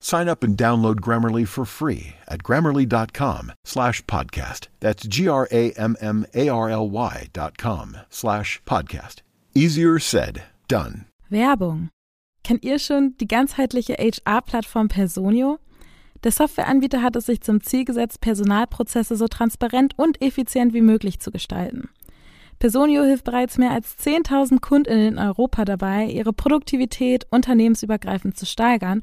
[0.00, 4.68] Sign up and download Grammarly for free at grammarly.com slash podcast.
[4.80, 5.76] That's G-R-A-M-M-A-R-L-Y
[7.32, 9.16] dot com slash podcast.
[9.54, 11.04] Easier said, done.
[11.28, 11.90] Werbung.
[12.42, 15.58] Kennt ihr schon die ganzheitliche HR-Plattform Personio?
[16.24, 21.20] Der Softwareanbieter hat es sich zum Ziel gesetzt, Personalprozesse so transparent und effizient wie möglich
[21.20, 21.90] zu gestalten.
[22.58, 29.02] Personio hilft bereits mehr als 10.000 Kundinnen in Europa dabei, ihre Produktivität unternehmensübergreifend zu steigern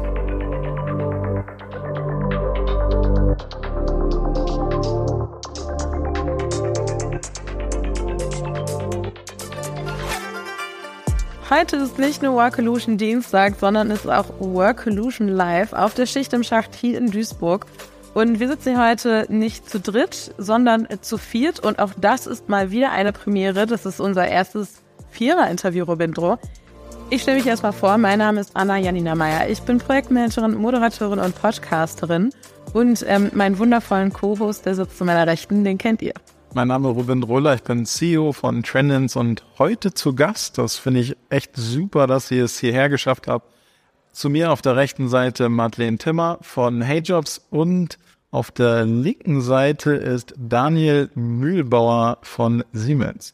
[11.53, 16.43] Heute ist nicht nur Workolution Dienstag, sondern ist auch Workolution Live auf der Schicht im
[16.43, 17.65] Schacht hier in Duisburg.
[18.13, 21.59] Und wir sitzen hier heute nicht zu dritt, sondern zu viert.
[21.59, 23.65] Und auch das ist mal wieder eine Premiere.
[23.65, 26.37] Das ist unser erstes Vierer-Interview, Robindro.
[27.09, 27.97] Ich stelle mich erstmal vor.
[27.97, 29.49] Mein Name ist Anna Janina Meyer.
[29.49, 32.29] Ich bin Projektmanagerin, Moderatorin und Podcasterin.
[32.71, 36.13] Und ähm, meinen wundervollen Co-Host, der sitzt zu meiner Rechten, den kennt ihr.
[36.53, 40.75] Mein Name ist Ruben Roller, ich bin CEO von Trendins und heute zu Gast, das
[40.75, 43.49] finde ich echt super, dass ihr es hierher geschafft habt.
[44.11, 47.97] Zu mir auf der rechten Seite Madeleine Timmer von HeyJobs und
[48.31, 53.33] auf der linken Seite ist Daniel Mühlbauer von Siemens.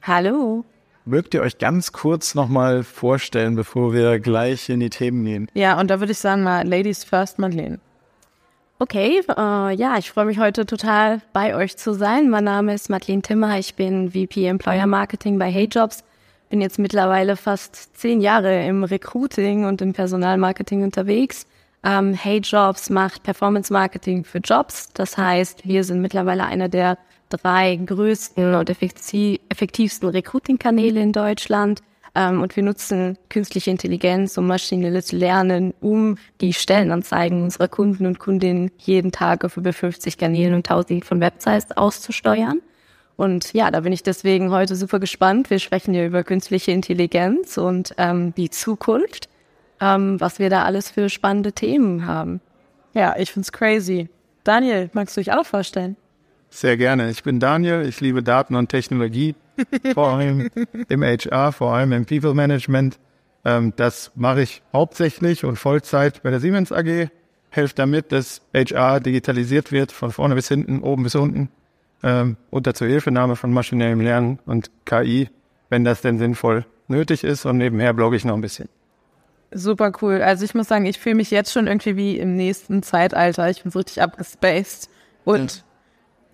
[0.00, 0.64] Hallo.
[1.04, 5.50] Mögt ihr euch ganz kurz nochmal vorstellen, bevor wir gleich in die Themen gehen?
[5.52, 7.80] Ja, und da würde ich sagen mal Ladies first, Madeleine.
[8.78, 12.28] Okay, äh, ja, ich freue mich heute total bei euch zu sein.
[12.28, 16.04] Mein Name ist Madeleine Timmer, ich bin VP Employer Marketing bei HeyJobs.
[16.50, 21.46] Bin jetzt mittlerweile fast zehn Jahre im Recruiting und im Personalmarketing unterwegs.
[21.84, 24.92] Ähm, HeyJobs macht Performance Marketing für Jobs.
[24.92, 26.98] Das heißt, wir sind mittlerweile einer der
[27.30, 31.80] drei größten und effektivsten Recruiting-Kanäle in Deutschland.
[32.16, 38.18] Ähm, und wir nutzen künstliche Intelligenz und maschinelles Lernen, um die Stellenanzeigen unserer Kunden und
[38.18, 42.62] Kundinnen jeden Tag auf über 50 Kanälen und tausend von Websites auszusteuern.
[43.16, 45.50] Und ja, da bin ich deswegen heute super gespannt.
[45.50, 49.28] Wir sprechen ja über künstliche Intelligenz und ähm, die Zukunft,
[49.80, 52.40] ähm, was wir da alles für spannende Themen haben.
[52.94, 54.08] Ja, ich find's crazy.
[54.42, 55.96] Daniel, magst du dich auch vorstellen?
[56.48, 57.10] Sehr gerne.
[57.10, 57.86] Ich bin Daniel.
[57.86, 59.34] Ich liebe Daten und Technologie
[59.94, 60.50] vor allem
[60.88, 62.98] im HR, vor allem im People Management.
[63.44, 67.08] Ähm, das mache ich hauptsächlich und Vollzeit bei der Siemens AG.
[67.50, 71.48] Helfe damit, dass HR digitalisiert wird, von vorne bis hinten, oben bis unten,
[72.02, 75.30] ähm, unter Zuhilfenahme von maschinellem Lernen und KI,
[75.70, 77.46] wenn das denn sinnvoll nötig ist.
[77.46, 78.68] Und nebenher blogge ich noch ein bisschen.
[79.52, 80.22] Super cool.
[80.22, 83.48] Also ich muss sagen, ich fühle mich jetzt schon irgendwie wie im nächsten Zeitalter.
[83.48, 84.90] Ich bin so richtig abgespaced.
[85.24, 85.64] Und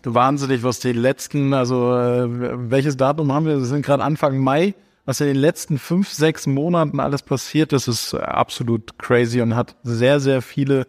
[0.03, 2.27] du wahnsinnig, was die letzten, also äh,
[2.71, 3.59] welches Datum haben wir?
[3.59, 4.75] Wir sind gerade Anfang Mai.
[5.05, 9.75] Was in den letzten fünf, sechs Monaten alles passiert ist, ist absolut crazy und hat
[9.83, 10.87] sehr, sehr viele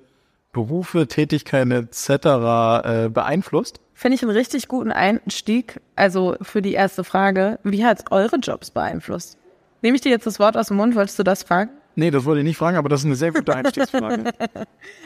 [0.51, 2.10] Berufe, Tätigkeiten etc.
[2.10, 3.80] Äh, beeinflusst.
[3.95, 5.81] Finde ich einen richtig guten Einstieg.
[5.95, 9.38] Also für die erste Frage, wie hat es eure Jobs beeinflusst?
[9.81, 10.95] Nehme ich dir jetzt das Wort aus dem Mund?
[10.95, 11.71] Wolltest du das fragen?
[11.95, 14.31] Nee, das wollte ich nicht fragen, aber das ist eine sehr gute Einstiegsfrage.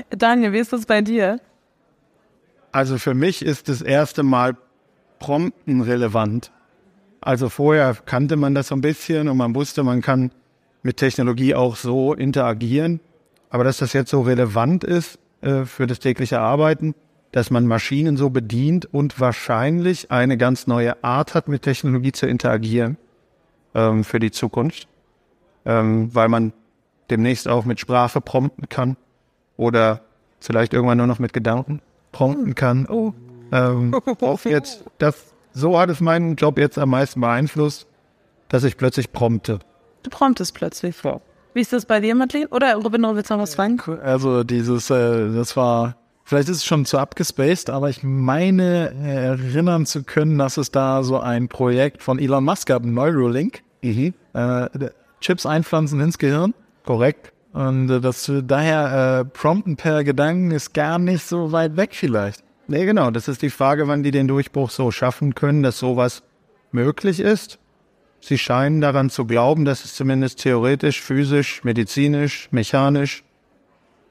[0.10, 1.40] Daniel, wie ist das bei dir?
[2.78, 4.56] Also für mich ist das erste Mal
[5.18, 6.52] Prompten relevant.
[7.22, 10.30] Also vorher kannte man das so ein bisschen und man wusste, man kann
[10.84, 13.00] mit Technologie auch so interagieren.
[13.50, 16.94] Aber dass das jetzt so relevant ist äh, für das tägliche Arbeiten,
[17.32, 22.28] dass man Maschinen so bedient und wahrscheinlich eine ganz neue Art hat, mit Technologie zu
[22.28, 22.98] interagieren
[23.74, 24.88] ähm, für die Zukunft,
[25.66, 26.54] ähm, weil man
[27.10, 28.98] demnächst auch mit Sprache prompten kann
[29.56, 30.02] oder
[30.40, 31.82] vielleicht irgendwann nur noch mit Gedanken
[32.18, 32.88] prompten kann.
[32.88, 33.14] Oh.
[33.52, 37.86] Ähm, auch jetzt, das, so hat es meinen Job jetzt am meisten beeinflusst,
[38.50, 39.60] dass ich plötzlich prompte.
[40.02, 40.96] Du promptest plötzlich.
[41.04, 41.22] Ja.
[41.54, 42.50] Wie ist das bei dir, Madeleine?
[42.50, 43.80] Oder Robin, willst du noch was fragen?
[44.04, 49.86] Also dieses, äh, das war, vielleicht ist es schon zu abgespaced, aber ich meine erinnern
[49.86, 53.62] zu können, dass es da so ein Projekt von Elon Musk gab, Neuralink.
[53.84, 54.16] Mhm.
[54.34, 54.90] Äh,
[55.22, 56.56] Chips einpflanzen ins Gehirn.
[56.84, 57.32] Korrekt.
[57.58, 62.44] Und äh, das daher äh, Prompten per Gedanken ist gar nicht so weit weg vielleicht.
[62.68, 63.10] Nee, genau.
[63.10, 66.22] Das ist die Frage, wann die den Durchbruch so schaffen können, dass sowas
[66.72, 67.58] möglich ist.
[68.20, 73.24] Sie scheinen daran zu glauben, dass es zumindest theoretisch, physisch, medizinisch, mechanisch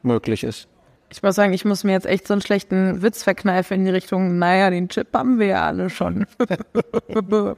[0.03, 0.67] möglich ist.
[1.11, 3.93] Ich muss sagen, ich muss mir jetzt echt so einen schlechten Witz verkneifen in die
[3.93, 6.27] Richtung, naja, den Chip haben wir ja alle schon.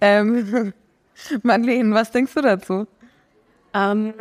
[0.00, 0.72] ähm,
[1.44, 2.88] Madeleine, was denkst du dazu?
[3.72, 4.14] Ähm,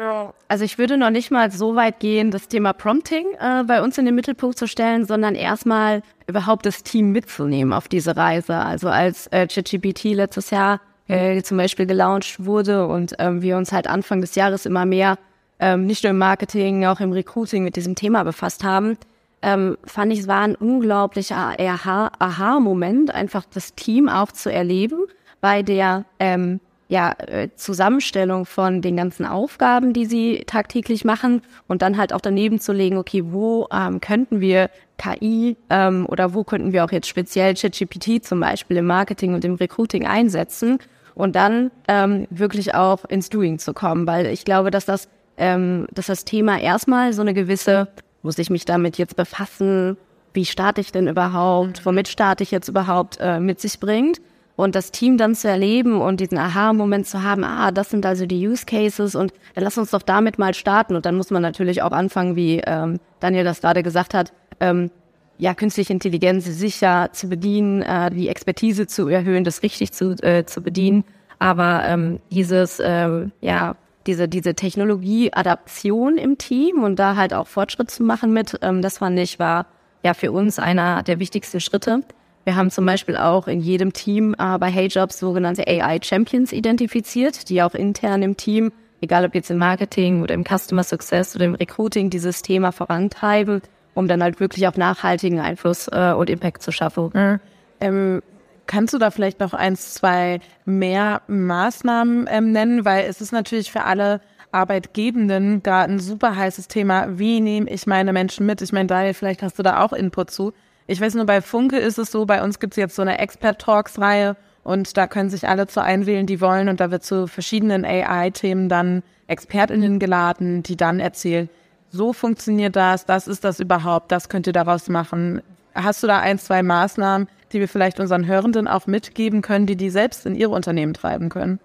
[0.48, 3.98] also ich würde noch nicht mal so weit gehen, das Thema Prompting äh, bei uns
[3.98, 8.56] in den Mittelpunkt zu stellen, sondern erstmal überhaupt das Team mitzunehmen auf diese Reise.
[8.56, 13.72] Also als äh, ChatGPT letztes Jahr äh, zum Beispiel gelauncht wurde und ähm, wir uns
[13.72, 15.18] halt Anfang des Jahres immer mehr
[15.60, 18.98] ähm, nicht nur im Marketing, auch im Recruiting mit diesem Thema befasst haben,
[19.42, 25.06] ähm, fand ich, es war ein unglaublicher Aha-Moment, einfach das Team auch zu erleben
[25.42, 31.83] bei der ähm, ja, äh, Zusammenstellung von den ganzen Aufgaben, die sie tagtäglich machen und
[31.83, 36.44] dann halt auch daneben zu legen, okay, wo ähm, könnten wir KI ähm, oder wo
[36.44, 40.80] könnten wir auch jetzt speziell ChatGPT zum Beispiel im Marketing und im Recruiting einsetzen
[41.13, 45.86] und dann ähm, wirklich auch ins Doing zu kommen, weil ich glaube, dass das, ähm,
[45.94, 47.88] dass das Thema erstmal so eine gewisse,
[48.24, 49.95] muss ich mich damit jetzt befassen,
[50.33, 54.19] wie starte ich denn überhaupt, womit starte ich jetzt überhaupt, äh, mit sich bringt
[54.60, 58.26] und das Team dann zu erleben und diesen Aha-Moment zu haben, ah, das sind also
[58.26, 60.98] die Use Cases und dann lass uns doch damit mal starten.
[60.98, 64.92] Und dann muss man natürlich auch anfangen, wie ähm, Daniel das gerade gesagt hat, ähm,
[65.38, 70.44] ja, künstliche Intelligenz sicher zu bedienen, äh, die Expertise zu erhöhen, das richtig zu, äh,
[70.44, 71.06] zu bedienen.
[71.40, 73.78] Aber ähm, dieses, ähm, ja,
[74.08, 78.98] diese, diese Technologie-Adaption im Team und da halt auch Fortschritt zu machen mit, ähm, das
[78.98, 79.68] fand ich, war
[80.04, 82.01] ja für uns einer der wichtigsten Schritte.
[82.46, 87.50] Wir haben zum Beispiel auch in jedem Team äh, bei HeyJobs sogenannte AI Champions identifiziert,
[87.50, 91.46] die auch intern im Team, egal ob jetzt im Marketing oder im Customer Success oder
[91.46, 93.62] im Recruiting, dieses Thema vorantreiben,
[93.93, 97.12] um dann halt wirklich auch nachhaltigen Einfluss äh, und Impact zu schaffen.
[97.13, 97.39] Mhm.
[97.81, 98.22] Ähm,
[98.67, 102.86] kannst du da vielleicht noch eins, zwei mehr Maßnahmen ähm, nennen?
[102.86, 107.19] Weil es ist natürlich für alle Arbeitgebenden gerade ein super heißes Thema.
[107.19, 108.62] Wie nehme ich meine Menschen mit?
[108.62, 110.53] Ich meine, Daniel, vielleicht hast du da auch Input zu.
[110.91, 113.19] Ich weiß nur, bei Funke ist es so, bei uns gibt es jetzt so eine
[113.19, 117.86] Expert-Talks-Reihe und da können sich alle zu einwählen, die wollen und da wird zu verschiedenen
[117.86, 121.48] AI-Themen dann ExpertInnen geladen, die dann erzählen,
[121.91, 125.43] so funktioniert das, das ist das überhaupt, das könnt ihr daraus machen.
[125.75, 129.75] Hast du da ein, zwei Maßnahmen, die wir vielleicht unseren Hörenden auch mitgeben können, die
[129.75, 131.60] die selbst in ihre Unternehmen treiben können?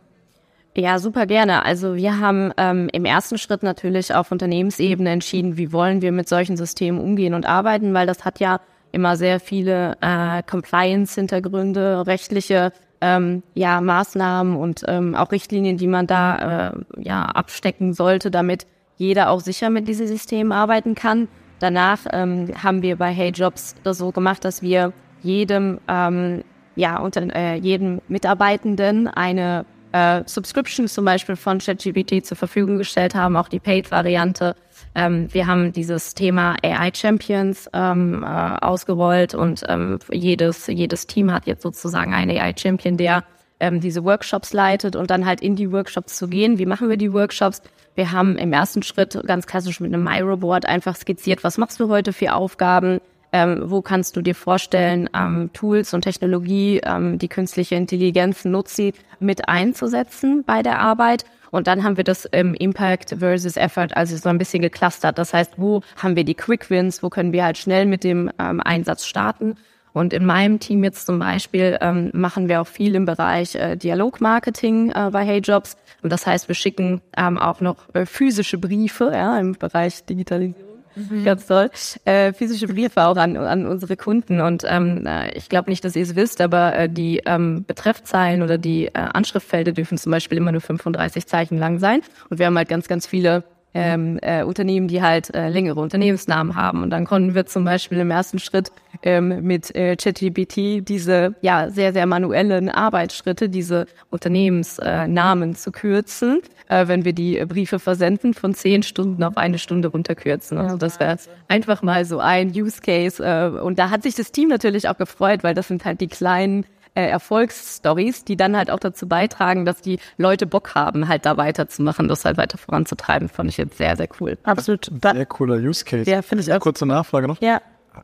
[0.76, 1.64] Ja, super gerne.
[1.64, 6.28] Also wir haben ähm, im ersten Schritt natürlich auf Unternehmensebene entschieden, wie wollen wir mit
[6.28, 8.60] solchen Systemen umgehen und arbeiten, weil das hat ja
[8.94, 16.06] immer sehr viele äh, Compliance-Hintergründe, rechtliche ähm, ja, Maßnahmen und ähm, auch Richtlinien, die man
[16.06, 21.28] da äh, ja, abstecken sollte, damit jeder auch sicher mit diesem System arbeiten kann.
[21.58, 26.44] Danach ähm, haben wir bei Hey Jobs das so gemacht, dass wir jedem, ähm,
[26.76, 33.14] ja, unter, äh, jedem Mitarbeitenden eine äh, Subscriptions zum Beispiel von ChatGPT zur Verfügung gestellt
[33.14, 34.56] haben, auch die Paid-Variante.
[34.96, 41.32] Ähm, wir haben dieses Thema AI Champions ähm, äh, ausgerollt und ähm, jedes, jedes Team
[41.32, 43.22] hat jetzt sozusagen einen AI Champion, der
[43.60, 46.58] ähm, diese Workshops leitet und dann halt in die Workshops zu gehen.
[46.58, 47.62] Wie machen wir die Workshops?
[47.94, 51.88] Wir haben im ersten Schritt ganz klassisch mit einem Miro-Board einfach skizziert, was machst du
[51.88, 53.00] heute für Aufgaben?
[53.34, 58.92] Ähm, wo kannst du dir vorstellen, ähm, Tools und Technologie, ähm, die künstliche Intelligenz nutzen,
[59.18, 61.24] mit einzusetzen bei der Arbeit?
[61.50, 65.18] Und dann haben wir das ähm, Impact versus Effort, also so ein bisschen geclustert.
[65.18, 68.30] Das heißt, wo haben wir die Quick Wins, wo können wir halt schnell mit dem
[68.38, 69.56] ähm, Einsatz starten?
[69.92, 73.74] Und in meinem Team jetzt zum Beispiel ähm, machen wir auch viel im Bereich äh,
[73.74, 75.76] Dialogmarketing äh, bei HeyJobs.
[76.02, 80.73] Und das heißt, wir schicken ähm, auch noch äh, physische Briefe ja, im Bereich Digitalisierung.
[80.96, 81.24] Mhm.
[81.24, 81.70] Ganz toll.
[82.04, 84.40] Äh, physische Briefe auch an, an unsere Kunden.
[84.40, 88.42] Und ähm, äh, ich glaube nicht, dass ihr es wisst, aber äh, die ähm, Betreffzeilen
[88.42, 92.02] oder die äh, Anschriftfelder dürfen zum Beispiel immer nur 35 Zeichen lang sein.
[92.30, 96.54] Und wir haben halt ganz, ganz viele ähm, äh, Unternehmen, die halt äh, längere Unternehmensnamen
[96.54, 96.82] haben.
[96.82, 98.70] Und dann konnten wir zum Beispiel im ersten Schritt
[99.02, 106.40] ähm, mit äh, ChatGPT diese ja sehr, sehr manuellen Arbeitsschritte, diese Unternehmensnamen äh, zu kürzen,
[106.68, 110.56] äh, wenn wir die Briefe versenden, von zehn Stunden auf eine Stunde runterkürzen.
[110.56, 111.16] Also das wäre
[111.48, 113.22] einfach mal so ein Use Case.
[113.22, 116.08] Äh, und da hat sich das Team natürlich auch gefreut, weil das sind halt die
[116.08, 116.64] kleinen
[116.94, 121.36] äh, Erfolgsstories, die dann halt auch dazu beitragen, dass die Leute Bock haben, halt da
[121.36, 123.28] weiterzumachen, das halt weiter voranzutreiben.
[123.28, 124.38] Fand ich jetzt sehr, sehr cool.
[124.44, 124.90] Absolut.
[125.02, 126.10] Sehr cooler Use Case.
[126.10, 126.60] Ja, finde ich auch.
[126.60, 127.40] Kurze Nachfrage noch.
[127.40, 127.60] Ja.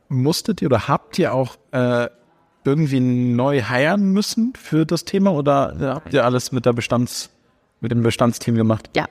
[0.09, 2.07] Musstet ihr oder habt ihr auch äh,
[2.63, 7.29] irgendwie neu heiren müssen für das Thema oder habt ihr alles mit der Bestands,
[7.79, 8.89] mit dem Bestandsteam gemacht?
[8.95, 9.07] Ja,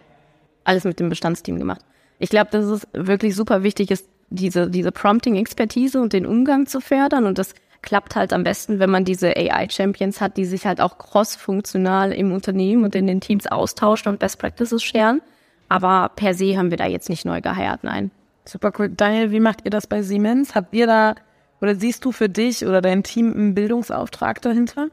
[0.65, 1.81] alles mit dem Bestandsteam gemacht.
[2.19, 6.81] Ich glaube, dass es wirklich super wichtig ist, diese, diese Prompting-Expertise und den Umgang zu
[6.81, 10.81] fördern und das klappt halt am besten, wenn man diese AI-Champions hat, die sich halt
[10.81, 15.23] auch cross-funktional im Unternehmen und in den Teams austauschen und Best Practices scheren.
[15.69, 18.11] Aber per se haben wir da jetzt nicht neu geheiert, nein.
[18.45, 18.89] Super cool.
[18.89, 20.55] Daniel, wie macht ihr das bei Siemens?
[20.55, 21.15] Habt ihr da
[21.61, 24.89] oder siehst du für dich oder dein Team einen Bildungsauftrag dahinter?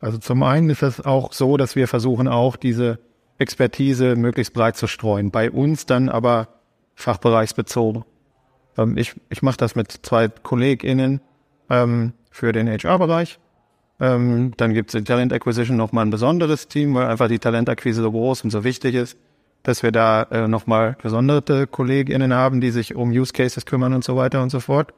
[0.00, 2.98] Also zum einen ist es auch so, dass wir versuchen auch diese
[3.38, 5.30] Expertise möglichst breit zu streuen.
[5.30, 6.48] Bei uns dann aber
[6.94, 8.04] fachbereichsbezogen.
[8.76, 11.20] Ähm, ich ich mache das mit zwei KollegInnen,
[11.70, 13.38] ähm, für den HR-Bereich.
[14.00, 18.02] Ähm, dann gibt es in Talent Acquisition nochmal ein besonderes Team, weil einfach die Talentakquise
[18.02, 19.16] so groß und so wichtig ist,
[19.62, 24.04] dass wir da äh, nochmal gesonderte KollegInnen haben, die sich um Use Cases kümmern und
[24.04, 24.92] so weiter und so fort.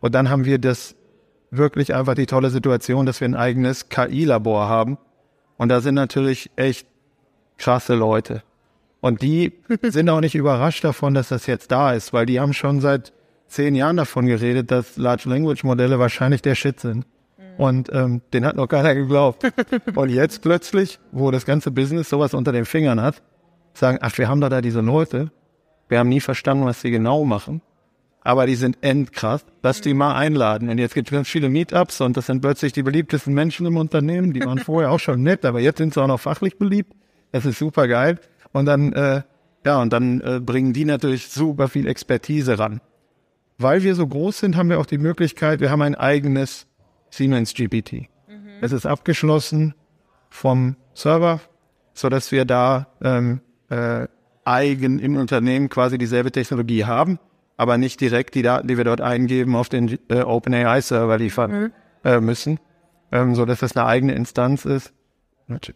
[0.00, 0.96] Und dann haben wir das
[1.50, 4.98] wirklich einfach die tolle Situation, dass wir ein eigenes KI-Labor haben.
[5.58, 6.86] Und da sind natürlich echt
[7.58, 8.42] krasse Leute.
[9.00, 9.52] Und die
[9.82, 13.12] sind auch nicht überrascht davon, dass das jetzt da ist, weil die haben schon seit
[13.50, 17.06] zehn Jahren davon geredet, dass Large Language Modelle wahrscheinlich der Shit sind.
[17.36, 17.64] Mhm.
[17.64, 19.44] Und ähm, den hat noch keiner geglaubt.
[19.94, 23.22] Und jetzt plötzlich, wo das ganze Business sowas unter den Fingern hat,
[23.74, 25.30] sagen, ach, wir haben da, da diese Leute,
[25.88, 27.62] wir haben nie verstanden, was sie genau machen,
[28.22, 30.68] aber die sind endkrass, lass die mal einladen.
[30.68, 33.76] Und jetzt gibt es ganz viele Meetups und das sind plötzlich die beliebtesten Menschen im
[33.76, 36.92] Unternehmen, die waren vorher auch schon nett, aber jetzt sind sie auch noch fachlich beliebt.
[37.32, 38.18] Das ist super geil.
[38.52, 39.22] Und dann, äh,
[39.64, 42.80] ja, und dann äh, bringen die natürlich super viel Expertise ran.
[43.60, 46.66] Weil wir so groß sind, haben wir auch die Möglichkeit, wir haben ein eigenes
[47.10, 47.92] Siemens GPT.
[47.92, 48.08] Mhm.
[48.62, 49.74] Es ist abgeschlossen
[50.30, 51.40] vom Server,
[51.92, 54.06] so dass wir da ähm, äh,
[54.44, 57.18] eigen im Unternehmen quasi dieselbe Technologie haben,
[57.58, 61.72] aber nicht direkt die Daten, die wir dort eingeben, auf den äh, OpenAI-Server liefern mhm.
[62.02, 62.60] äh, müssen,
[63.12, 64.94] ähm, so dass das eine eigene Instanz ist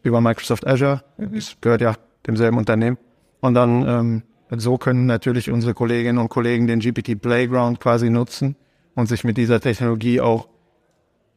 [0.02, 1.02] über Microsoft Azure.
[1.18, 1.34] Mhm.
[1.34, 2.96] Das gehört ja demselben Unternehmen.
[3.40, 8.56] Und dann ähm, so können natürlich unsere Kolleginnen und Kollegen den GPT Playground quasi nutzen
[8.94, 10.48] und sich mit dieser Technologie auch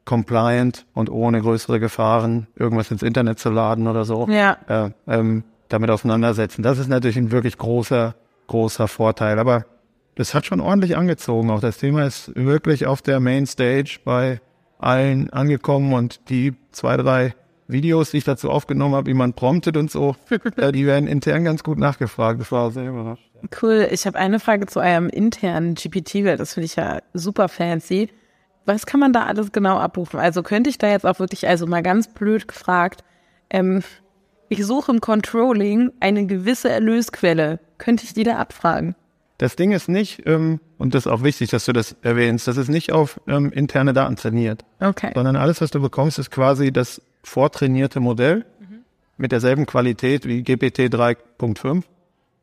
[0.06, 4.58] compliant und ohne größere Gefahren irgendwas ins Internet zu laden oder so ja.
[4.68, 6.64] äh, ähm, damit auseinandersetzen.
[6.64, 8.16] Das ist natürlich ein wirklich großer,
[8.48, 9.38] großer Vorteil.
[9.38, 9.66] Aber
[10.16, 11.50] das hat schon ordentlich angezogen.
[11.52, 14.40] Auch das Thema ist wirklich auf der Mainstage bei
[14.80, 17.36] allen angekommen und die zwei, drei
[17.68, 20.16] Videos, die ich dazu aufgenommen habe, wie man promptet und so,
[20.58, 22.40] äh, die werden intern ganz gut nachgefragt.
[22.40, 23.30] Das war sehr überrascht.
[23.62, 23.88] Cool.
[23.92, 28.10] Ich habe eine Frage zu eurem internen GPT, weil das finde ich ja super fancy.
[28.66, 30.20] Was kann man da alles genau abrufen?
[30.20, 33.04] Also könnte ich da jetzt auch wirklich, also mal ganz blöd gefragt,
[33.50, 33.82] ähm,
[34.50, 37.60] ich suche im Controlling eine gewisse Erlösquelle.
[37.78, 38.96] Könnte ich die da abfragen?
[39.38, 42.58] Das Ding ist nicht, ähm, und das ist auch wichtig, dass du das erwähnst, das
[42.58, 44.66] ist nicht auf ähm, interne Daten trainiert.
[44.80, 45.12] Okay.
[45.14, 48.80] Sondern alles, was du bekommst, ist quasi das vortrainierte Modell mhm.
[49.18, 51.84] mit derselben Qualität wie GPT 3.5.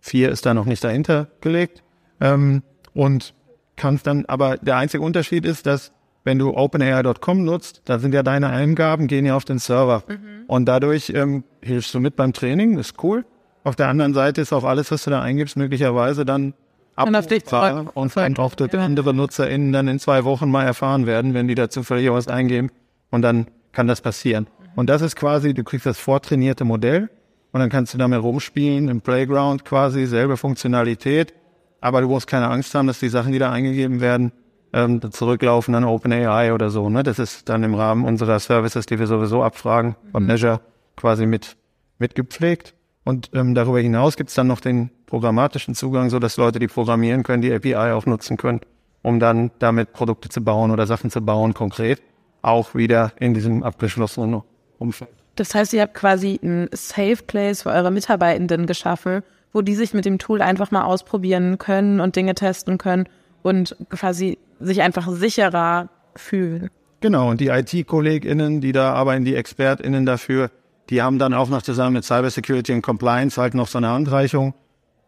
[0.00, 1.82] 4 ist da noch nicht dahinter gelegt.
[2.20, 2.62] Ähm,
[2.92, 3.34] und
[3.76, 8.22] kannst dann, aber der einzige Unterschied ist, dass wenn du OpenAI.com nutzt, da sind ja
[8.22, 10.04] deine Eingaben, gehen ja auf den Server.
[10.06, 10.44] Mhm.
[10.46, 13.24] Und dadurch ähm, hilfst du mit beim Training, ist cool.
[13.62, 16.54] Auf der anderen Seite ist auch alles, was du da eingibst, möglicherweise dann
[16.94, 21.54] abrufbar und auch durch andere NutzerInnen dann in zwei Wochen mal erfahren werden, wenn die
[21.54, 22.70] da zufällig was eingeben.
[23.10, 24.46] Und dann kann das passieren.
[24.74, 24.78] Mhm.
[24.78, 27.10] Und das ist quasi, du kriegst das vortrainierte Modell
[27.52, 31.34] und dann kannst du damit rumspielen im Playground quasi, selbe Funktionalität.
[31.80, 34.32] Aber du musst keine Angst haben, dass die Sachen, die da eingegeben werden,
[34.72, 36.88] ähm, zurücklaufen an OpenAI oder so.
[36.90, 37.02] Ne?
[37.02, 40.96] Das ist dann im Rahmen unserer Services, die wir sowieso abfragen, von Measure mhm.
[40.96, 41.56] quasi mit,
[41.98, 42.74] mitgepflegt.
[43.04, 46.66] Und ähm, darüber hinaus gibt es dann noch den programmatischen Zugang, so dass Leute, die
[46.66, 48.60] programmieren können, die API auch nutzen können,
[49.02, 52.02] um dann damit Produkte zu bauen oder Sachen zu bauen, konkret,
[52.42, 54.42] auch wieder in diesem abgeschlossenen
[54.84, 55.10] Umfeld.
[55.36, 59.22] Das heißt, ihr habt quasi ein Safe Place für eure Mitarbeitenden geschaffen,
[59.52, 63.08] wo die sich mit dem Tool einfach mal ausprobieren können und Dinge testen können
[63.42, 66.70] und quasi sich einfach sicherer fühlen.
[67.00, 70.50] Genau, und die IT-KollegInnen, die da arbeiten, die ExpertInnen dafür,
[70.90, 74.54] die haben dann auch noch zusammen mit Cybersecurity und Compliance halt noch so eine Handreichung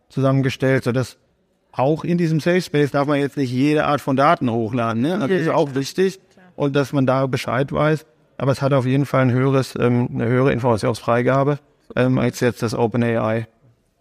[0.09, 1.17] zusammengestellt, sodass
[1.73, 5.03] auch in diesem Safe Space darf man jetzt nicht jede Art von Daten hochladen.
[5.03, 5.19] Ne?
[5.19, 6.21] Das ist auch wichtig
[6.55, 8.07] und dass man da Bescheid weiß.
[8.39, 11.59] Aber es hat auf jeden Fall ein höheres, ähm, eine höhere Informationsfreigabe
[11.95, 13.47] ähm, als jetzt das OpenAI.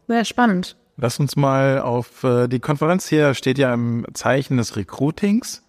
[0.08, 0.75] Sehr spannend.
[0.98, 5.63] Lass uns mal auf äh, die Konferenz hier steht ja im Zeichen des Recruitings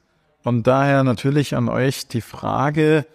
[0.45, 3.07] und daher natürlich an euch die Frage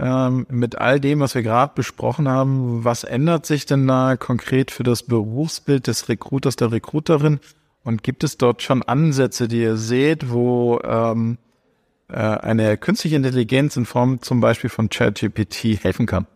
[0.00, 4.70] ähm, mit all dem, was wir gerade besprochen haben, was ändert sich denn da konkret
[4.70, 7.38] für das Berufsbild des Recruiters, der Recruiterin
[7.84, 11.38] und gibt es dort schon Ansätze, die ihr seht, wo ähm,
[12.12, 16.26] äh, eine künstliche Intelligenz in Form zum Beispiel von ChatGPT helfen kann?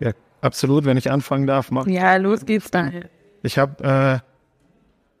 [0.00, 0.84] Ja, absolut.
[0.84, 1.92] Wenn ich anfangen darf, machen.
[1.92, 3.04] Ja, los geht's dann.
[3.42, 4.28] Ich habe äh,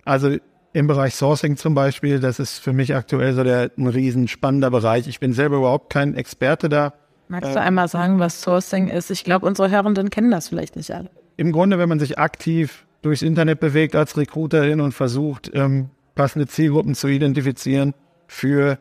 [0.04, 0.36] also
[0.72, 4.70] im Bereich Sourcing zum Beispiel, das ist für mich aktuell so der ein riesen spannender
[4.70, 5.06] Bereich.
[5.08, 6.94] Ich bin selber überhaupt kein Experte da.
[7.28, 9.10] Magst du einmal sagen, was Sourcing ist?
[9.10, 11.10] Ich glaube, unsere Hörenden kennen das vielleicht nicht alle.
[11.36, 16.46] Im Grunde, wenn man sich aktiv durchs Internet bewegt als Recruiterin und versucht, ähm, passende
[16.46, 17.94] Zielgruppen zu identifizieren
[18.26, 18.78] für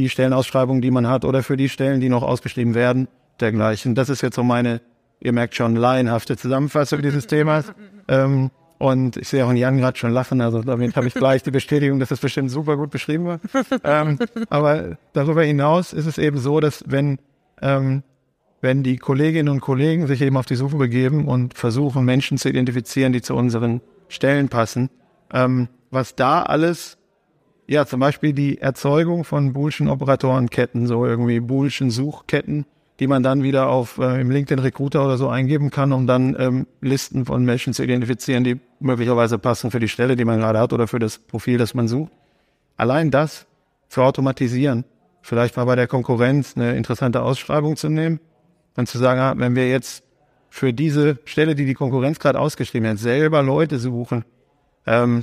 [0.00, 3.08] die Stellenausschreibungen, die man hat oder für die Stellen, die noch ausgeschrieben werden,
[3.40, 3.94] dergleichen.
[3.94, 4.80] Das ist jetzt so meine,
[5.20, 7.72] ihr merkt schon, laienhafte Zusammenfassung dieses Themas.
[8.08, 11.42] Ähm, und ich sehe auch in Jan gerade schon lachen, also damit habe ich gleich
[11.42, 13.40] die Bestätigung, dass das bestimmt super gut beschrieben war.
[13.82, 14.18] ähm,
[14.50, 17.18] aber darüber hinaus ist es eben so, dass wenn,
[17.60, 18.04] ähm,
[18.60, 22.48] wenn die Kolleginnen und Kollegen sich eben auf die Suche begeben und versuchen, Menschen zu
[22.48, 24.90] identifizieren, die zu unseren Stellen passen,
[25.32, 26.97] ähm, was da alles,
[27.68, 32.64] ja, zum Beispiel die Erzeugung von Boolschen Operatorenketten, so irgendwie Boolschen Suchketten,
[32.98, 36.34] die man dann wieder auf äh, im LinkedIn Recruiter oder so eingeben kann, um dann
[36.38, 40.58] ähm, Listen von Menschen zu identifizieren, die möglicherweise passen für die Stelle, die man gerade
[40.58, 42.10] hat oder für das Profil, das man sucht.
[42.78, 43.46] Allein das
[43.90, 44.84] zu automatisieren,
[45.20, 48.18] vielleicht mal bei der Konkurrenz eine interessante Ausschreibung zu nehmen,
[48.74, 50.04] dann zu sagen, ah, wenn wir jetzt
[50.48, 54.24] für diese Stelle, die die Konkurrenz gerade ausgeschrieben hat, selber Leute suchen,
[54.86, 55.22] ähm,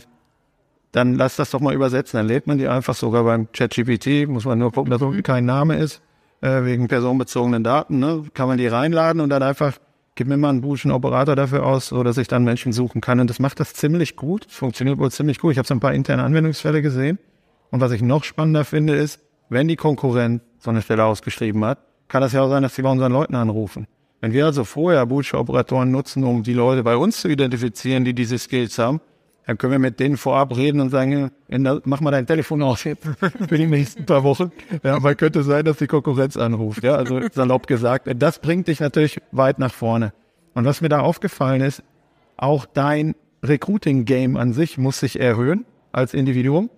[0.96, 2.18] dann lass das doch mal übersetzen.
[2.18, 5.22] Dann lädt man die einfach sogar beim ChatGPT, muss man nur gucken, dass mhm.
[5.24, 6.02] kein Name ist
[6.40, 9.74] äh, wegen personenbezogenen Daten, ne, kann man die reinladen und dann einfach,
[10.16, 13.20] gib mir mal einen bullischen Operator dafür aus, so dass ich dann Menschen suchen kann.
[13.20, 15.52] Und das macht das ziemlich gut, funktioniert wohl ziemlich gut.
[15.52, 17.20] Ich habe so ein paar interne Anwendungsfälle gesehen.
[17.72, 21.80] Und was ich noch spannender finde, ist, wenn die Konkurrent so eine Stelle ausgeschrieben hat,
[22.08, 23.88] kann das ja auch sein, dass sie bei unseren Leuten anrufen.
[24.22, 28.14] Wenn wir also vorher Bullshit Operatoren nutzen, um die Leute bei uns zu identifizieren, die
[28.14, 29.02] diese Skills haben,
[29.46, 31.32] dann können wir mit denen vorab reden und sagen,
[31.84, 32.82] mach mal dein Telefon aus
[33.48, 34.52] für die nächsten paar Wochen.
[34.84, 36.84] Ja, weil könnte sein, dass die Konkurrenz anruft.
[36.84, 38.10] Ja, also salopp gesagt.
[38.18, 40.14] Das bringt dich natürlich weit nach vorne.
[40.56, 41.84] Und was mir da aufgefallen ist,
[42.38, 46.70] auch dein Recruiting-Game an sich muss sich erhöhen als Individuum.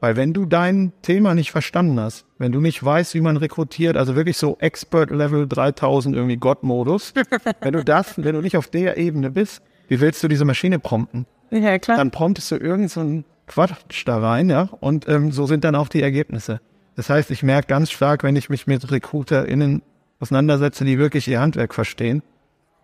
[0.00, 3.96] Weil wenn du dein Thema nicht verstanden hast, wenn du nicht weißt, wie man rekrutiert,
[3.96, 7.14] also wirklich so Expert Level 3000 irgendwie Gott-Modus,
[7.60, 10.78] wenn du das, wenn du nicht auf der Ebene bist, wie willst du diese Maschine
[10.78, 11.26] prompten?
[11.50, 11.96] Ja, klar.
[11.96, 15.74] Dann promptest du irgend so einen Quatsch da rein, ja, und ähm, so sind dann
[15.74, 16.60] auch die Ergebnisse.
[16.96, 19.82] Das heißt, ich merke ganz stark, wenn ich mich mit RecruiterInnen
[20.18, 22.22] auseinandersetze, die wirklich ihr Handwerk verstehen,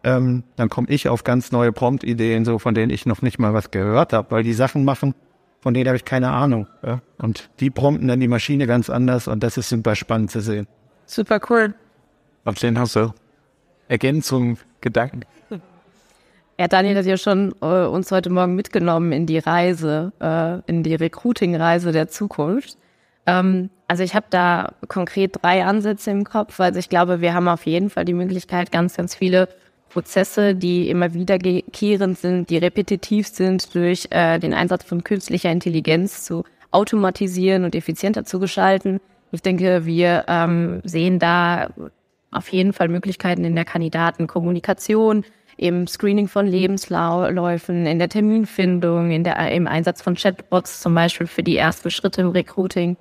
[0.05, 3.55] ähm, dann komme ich auf ganz neue Prompt-Ideen, so von denen ich noch nicht mal
[3.55, 5.15] was gehört habe, weil die Sachen machen,
[5.61, 6.67] von denen habe ich keine Ahnung.
[6.85, 7.01] Ja?
[7.19, 10.67] Und die prompten dann die Maschine ganz anders und das ist super spannend zu sehen.
[11.07, 11.75] Super cool.
[12.45, 13.13] Auf den hast du
[13.89, 15.21] Ergänzung, Gedanken.
[16.63, 20.85] Ja, Daniel hat ja schon äh, uns heute Morgen mitgenommen in die Reise, äh, in
[20.85, 22.79] die Recruiting-Reise der Zukunft.
[23.27, 27.49] Ähm, also ich habe da konkret drei Ansätze im Kopf, weil ich glaube, wir haben
[27.49, 29.49] auf jeden Fall die Möglichkeit, ganz, ganz viele
[29.89, 36.23] Prozesse, die immer wiederkehrend sind, die repetitiv sind, durch äh, den Einsatz von künstlicher Intelligenz
[36.23, 39.01] zu automatisieren und effizienter zu gestalten.
[39.33, 41.71] Ich denke, wir ähm, sehen da
[42.31, 45.25] auf jeden Fall Möglichkeiten in der Kandidatenkommunikation,
[45.63, 51.27] im Screening von Lebensläufen, in der Terminfindung, in der, im Einsatz von Chatbots zum Beispiel
[51.27, 52.97] für die ersten Schritte im Recruiting.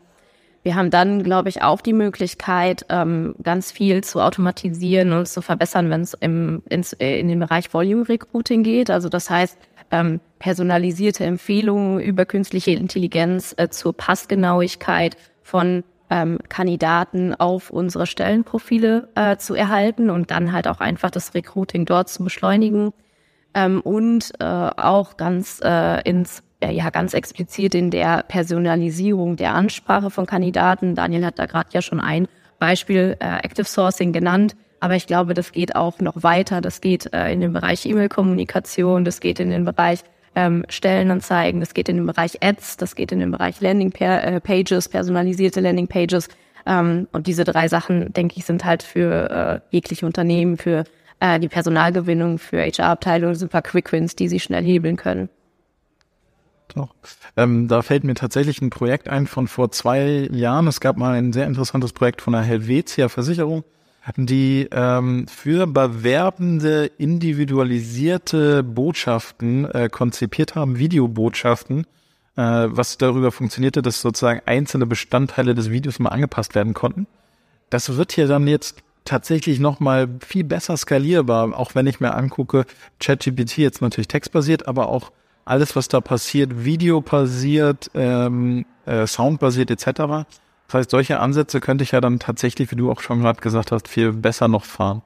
[0.64, 5.42] Wir haben dann, glaube ich, auch die Möglichkeit, ähm, ganz viel zu automatisieren und zu
[5.42, 8.92] verbessern, wenn es äh, in den Bereich Volume Recruiting geht.
[8.92, 9.58] Also das heißt,
[9.90, 19.08] ähm, personalisierte Empfehlungen über künstliche Intelligenz äh, zur Passgenauigkeit von ähm, Kandidaten auf unsere Stellenprofile
[19.16, 22.92] äh, zu erhalten und dann halt auch einfach das Recruiting dort zu beschleunigen
[23.54, 30.12] ähm, und äh, auch ganz äh, ins ja ganz explizit in der Personalisierung der Ansprache
[30.12, 30.94] von Kandidaten.
[30.94, 32.28] Daniel hat da gerade ja schon ein
[32.60, 34.56] Beispiel äh, Active Sourcing genannt.
[34.80, 36.62] Aber ich glaube, das geht auch noch weiter.
[36.62, 40.04] Das geht äh, in den Bereich E-Mail-Kommunikation, das geht in den Bereich
[40.36, 44.90] ähm, Stellenanzeigen, das geht in den Bereich Ads, das geht in den Bereich Landing-Pages, äh,
[44.90, 46.30] personalisierte Landing-Pages.
[46.66, 50.84] Ähm, und diese drei Sachen, denke ich, sind halt für äh, jegliche Unternehmen, für
[51.20, 55.30] äh, die Personalgewinnung, für HR-Abteilungen super Quick Wins, die sie schnell hebeln können.
[56.76, 56.96] Doch.
[57.36, 60.68] Ähm, da fällt mir tatsächlich ein Projekt ein von vor zwei Jahren.
[60.68, 63.64] Es gab mal ein sehr interessantes Projekt von der Helvetia Versicherung
[64.18, 71.86] die ähm, für bewerbende individualisierte Botschaften äh, konzipiert haben, Videobotschaften,
[72.36, 77.08] äh, was darüber funktionierte, dass sozusagen einzelne Bestandteile des Videos mal angepasst werden konnten.
[77.70, 82.66] Das wird hier dann jetzt tatsächlich nochmal viel besser skalierbar, auch wenn ich mir angucke,
[83.00, 85.12] ChatGPT jetzt natürlich textbasiert, aber auch
[85.46, 90.26] alles, was da passiert, videobasiert, ähm, äh, soundbasiert etc.
[90.72, 93.74] Das heißt, solche Ansätze könnte ich ja dann tatsächlich, wie du auch schon gerade gesagt
[93.74, 95.02] hast, viel besser noch fahren.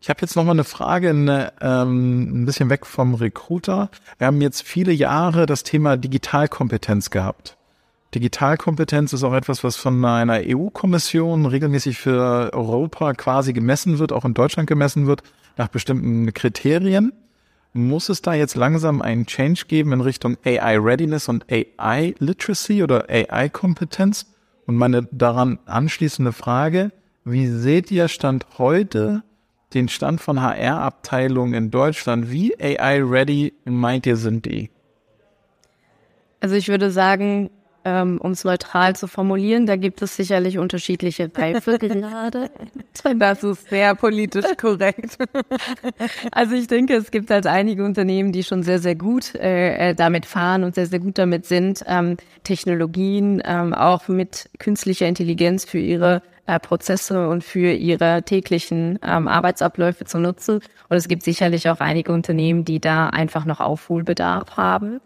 [0.00, 3.90] Ich habe jetzt noch mal eine Frage, eine, ähm, ein bisschen weg vom Recruiter.
[4.18, 7.56] Wir haben jetzt viele Jahre das Thema Digitalkompetenz gehabt.
[8.14, 14.24] Digitalkompetenz ist auch etwas, was von einer EU-Kommission regelmäßig für Europa quasi gemessen wird, auch
[14.24, 15.24] in Deutschland gemessen wird,
[15.56, 17.12] nach bestimmten Kriterien.
[17.72, 22.84] Muss es da jetzt langsam einen Change geben in Richtung AI Readiness und AI Literacy
[22.84, 24.29] oder AI Kompetenz?
[24.70, 26.92] Und meine daran anschließende Frage,
[27.24, 29.24] wie seht ihr Stand heute
[29.74, 32.30] den Stand von HR-Abteilungen in Deutschland?
[32.30, 34.70] Wie AI-ready meint ihr sind die?
[36.38, 37.50] Also ich würde sagen,
[37.90, 42.50] ähm, um es neutral zu formulieren, da gibt es sicherlich unterschiedliche Reife gerade.
[43.18, 45.18] Das ist sehr politisch korrekt.
[46.32, 49.94] Also ich denke, es gibt halt einige Unternehmen, die schon sehr, sehr gut äh, äh,
[49.94, 55.64] damit fahren und sehr, sehr gut damit sind, ähm, Technologien ähm, auch mit künstlicher Intelligenz
[55.64, 60.60] für ihre äh, Prozesse und für ihre täglichen ähm, Arbeitsabläufe zu nutzen.
[60.88, 65.00] Und es gibt sicherlich auch einige Unternehmen, die da einfach noch Aufholbedarf haben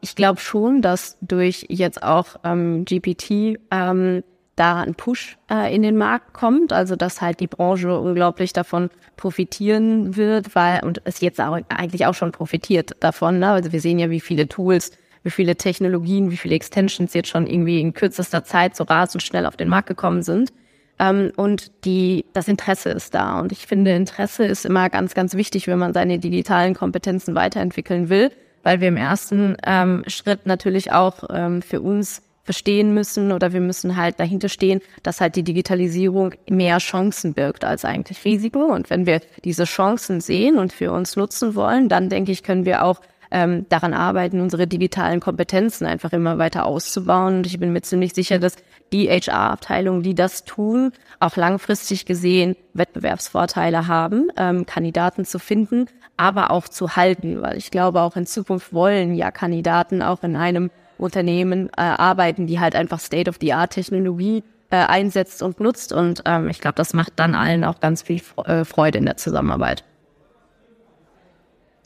[0.00, 4.22] ich glaube schon, dass durch jetzt auch ähm, GPT ähm,
[4.56, 8.90] da ein Push äh, in den Markt kommt, also dass halt die Branche unglaublich davon
[9.16, 13.38] profitieren wird, weil und es jetzt auch, eigentlich auch schon profitiert davon.
[13.38, 13.50] Ne?
[13.50, 17.46] Also wir sehen ja, wie viele Tools, wie viele Technologien, wie viele Extensions jetzt schon
[17.46, 20.52] irgendwie in kürzester Zeit so rasend schnell auf den Markt gekommen sind.
[20.98, 23.40] Ähm, und die, das Interesse ist da.
[23.40, 28.08] Und ich finde, Interesse ist immer ganz, ganz wichtig, wenn man seine digitalen Kompetenzen weiterentwickeln
[28.08, 28.32] will
[28.62, 33.60] weil wir im ersten ähm, Schritt natürlich auch ähm, für uns verstehen müssen oder wir
[33.60, 38.60] müssen halt dahinter stehen, dass halt die Digitalisierung mehr Chancen birgt als eigentlich Risiko.
[38.60, 42.64] Und wenn wir diese Chancen sehen und für uns nutzen wollen, dann denke ich, können
[42.64, 47.36] wir auch ähm, daran arbeiten, unsere digitalen Kompetenzen einfach immer weiter auszubauen.
[47.36, 48.56] Und ich bin mir ziemlich sicher, dass
[48.92, 55.84] die HR-Abteilungen, die das tun, auch langfristig gesehen Wettbewerbsvorteile haben, ähm, Kandidaten zu finden,
[56.18, 60.36] aber auch zu halten, weil ich glaube, auch in Zukunft wollen ja Kandidaten auch in
[60.36, 65.92] einem Unternehmen äh, arbeiten, die halt einfach State-of-the-Art-Technologie äh, einsetzt und nutzt.
[65.92, 69.16] Und ähm, ich glaube, das macht dann allen auch ganz viel äh, Freude in der
[69.16, 69.84] Zusammenarbeit.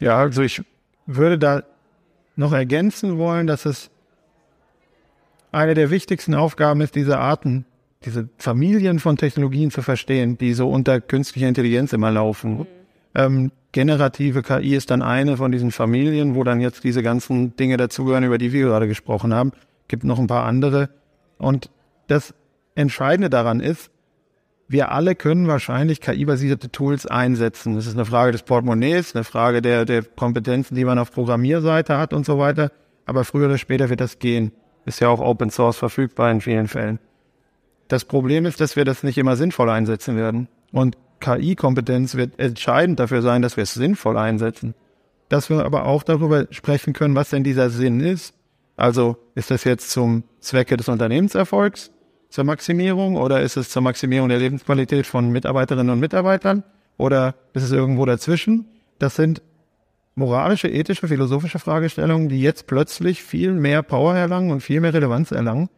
[0.01, 0.62] Ja, also ich
[1.07, 1.62] würde da
[2.35, 3.90] noch ergänzen wollen, dass es
[5.53, 7.66] eine der wichtigsten Aufgaben ist, diese Arten,
[8.05, 12.61] diese Familien von Technologien zu verstehen, die so unter künstlicher Intelligenz immer laufen.
[12.61, 12.66] Mhm.
[13.14, 17.77] Ähm, generative KI ist dann eine von diesen Familien, wo dann jetzt diese ganzen Dinge
[17.77, 19.53] dazugehören, über die wir gerade gesprochen haben.
[19.88, 20.90] Gibt noch ein paar andere.
[21.38, 21.70] Und
[22.09, 22.35] das
[22.75, 23.90] Entscheidende daran ist,
[24.68, 27.75] wir alle können wahrscheinlich KI-basierte Tools einsetzen.
[27.75, 31.98] Das ist eine Frage des Portemonnaies, eine Frage der, der Kompetenzen, die man auf Programmierseite
[31.98, 32.72] hat und so weiter.
[33.05, 34.53] Aber früher oder später wird das gehen.
[34.87, 36.98] Ist ja auch Open Source verfügbar in vielen Fällen.
[37.88, 40.48] Das Problem ist, dass wir das nicht immer sinnvoll einsetzen werden.
[40.72, 44.75] Und KI-Kompetenz wird entscheidend dafür sein, dass wir es sinnvoll einsetzen.
[45.31, 48.35] Dass wir aber auch darüber sprechen können, was denn dieser Sinn ist.
[48.77, 51.91] Also ist das jetzt zum Zwecke des Unternehmenserfolgs?
[52.33, 56.65] zur Maximierung oder ist es zur Maximierung der Lebensqualität von Mitarbeiterinnen und Mitarbeitern
[56.97, 58.67] oder ist es irgendwo dazwischen?
[58.99, 59.43] Das sind
[60.15, 65.31] moralische, ethische, philosophische Fragestellungen, die jetzt plötzlich viel mehr Power erlangen und viel mehr Relevanz
[65.31, 65.69] erlangen.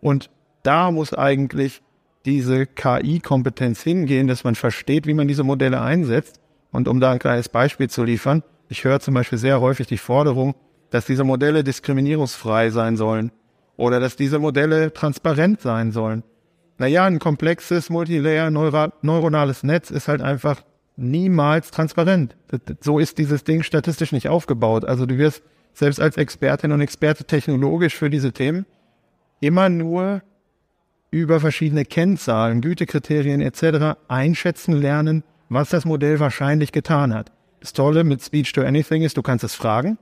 [0.00, 0.30] Und
[0.62, 1.82] da muss eigentlich
[2.24, 6.40] diese KI-Kompetenz hingehen, dass man versteht, wie man diese Modelle einsetzt.
[6.72, 9.98] Und um da ein kleines Beispiel zu liefern, ich höre zum Beispiel sehr häufig die
[9.98, 10.54] Forderung,
[10.90, 13.30] dass diese Modelle diskriminierungsfrei sein sollen
[13.76, 16.22] oder dass diese Modelle transparent sein sollen.
[16.78, 20.62] Naja, ein komplexes Multilayer neuronales Netz ist halt einfach
[20.96, 22.36] niemals transparent.
[22.80, 24.84] So ist dieses Ding statistisch nicht aufgebaut.
[24.84, 28.66] Also du wirst selbst als Expertin und Experte technologisch für diese Themen
[29.40, 30.22] immer nur
[31.14, 33.96] über verschiedene Kennzahlen, Gütekriterien etc.
[34.08, 37.30] einschätzen lernen, was das Modell wahrscheinlich getan hat.
[37.60, 39.96] Das Tolle mit Speech to Anything ist, du kannst es fragen.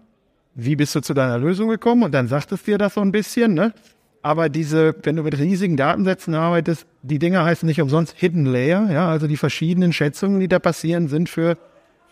[0.54, 2.02] Wie bist du zu deiner Lösung gekommen?
[2.02, 3.74] Und dann sagt es dir das so ein bisschen, ne?
[4.22, 8.90] Aber diese, wenn du mit riesigen Datensätzen arbeitest, die Dinge heißen nicht umsonst Hidden Layer,
[8.90, 11.58] ja, also die verschiedenen Schätzungen, die da passieren, sind für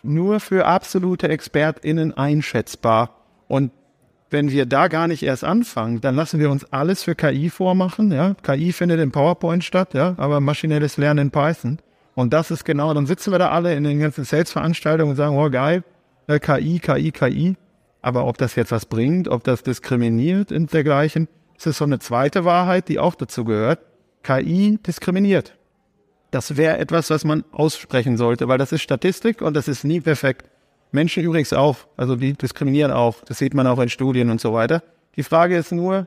[0.02, 3.16] nur für absolute ExpertInnen einschätzbar.
[3.48, 3.72] Und
[4.30, 8.12] wenn wir da gar nicht erst anfangen, dann lassen wir uns alles für KI vormachen,
[8.12, 8.34] ja.
[8.42, 11.78] KI findet in PowerPoint statt, ja, aber maschinelles Lernen in Python.
[12.14, 15.36] Und das ist genau, dann sitzen wir da alle in den ganzen Sales-Veranstaltungen und sagen,
[15.36, 15.84] oh geil,
[16.26, 17.56] äh, KI, KI, KI.
[18.02, 21.98] Aber ob das jetzt was bringt, ob das diskriminiert und dergleichen, es ist so eine
[21.98, 23.80] zweite Wahrheit, die auch dazu gehört.
[24.22, 25.56] KI diskriminiert.
[26.30, 30.00] Das wäre etwas, was man aussprechen sollte, weil das ist Statistik und das ist nie
[30.00, 30.46] perfekt.
[30.92, 33.22] Menschen übrigens auch, also die diskriminieren auch.
[33.24, 34.82] Das sieht man auch in Studien und so weiter.
[35.16, 36.06] Die Frage ist nur,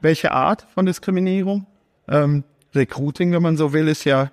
[0.00, 1.66] welche Art von Diskriminierung?
[2.08, 4.30] Ähm, Recruiting, wenn man so will, ist ja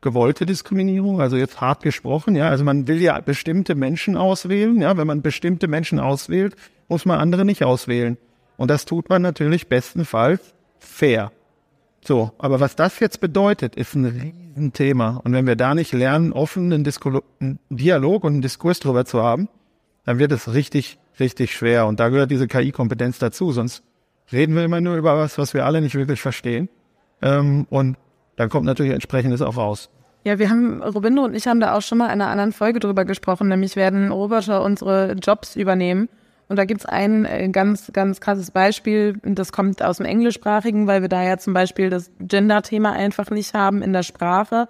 [0.00, 2.48] gewollte Diskriminierung, also jetzt hart gesprochen, ja.
[2.48, 4.96] Also man will ja bestimmte Menschen auswählen, ja.
[4.96, 6.54] Wenn man bestimmte Menschen auswählt,
[6.88, 8.18] muss man andere nicht auswählen.
[8.56, 11.32] Und das tut man natürlich bestenfalls fair.
[12.06, 15.20] So, aber was das jetzt bedeutet, ist ein Riesenthema.
[15.24, 19.04] Und wenn wir da nicht lernen, offen einen, Disku einen Dialog und einen Diskurs drüber
[19.04, 19.48] zu haben,
[20.04, 21.86] dann wird es richtig, richtig schwer.
[21.86, 23.50] Und da gehört diese KI-Kompetenz dazu.
[23.50, 23.82] Sonst
[24.30, 26.68] reden wir immer nur über was, was wir alle nicht wirklich verstehen.
[27.22, 27.96] Ähm, und
[28.36, 29.90] dann kommt natürlich entsprechendes auch raus.
[30.22, 32.78] Ja, wir haben, Robindo und ich haben da auch schon mal in einer anderen Folge
[32.78, 36.08] drüber gesprochen, nämlich werden Roboter unsere Jobs übernehmen.
[36.48, 41.02] Und da gibt's ein äh, ganz, ganz krasses Beispiel, das kommt aus dem Englischsprachigen, weil
[41.02, 44.68] wir da ja zum Beispiel das Gender-Thema einfach nicht haben in der Sprache.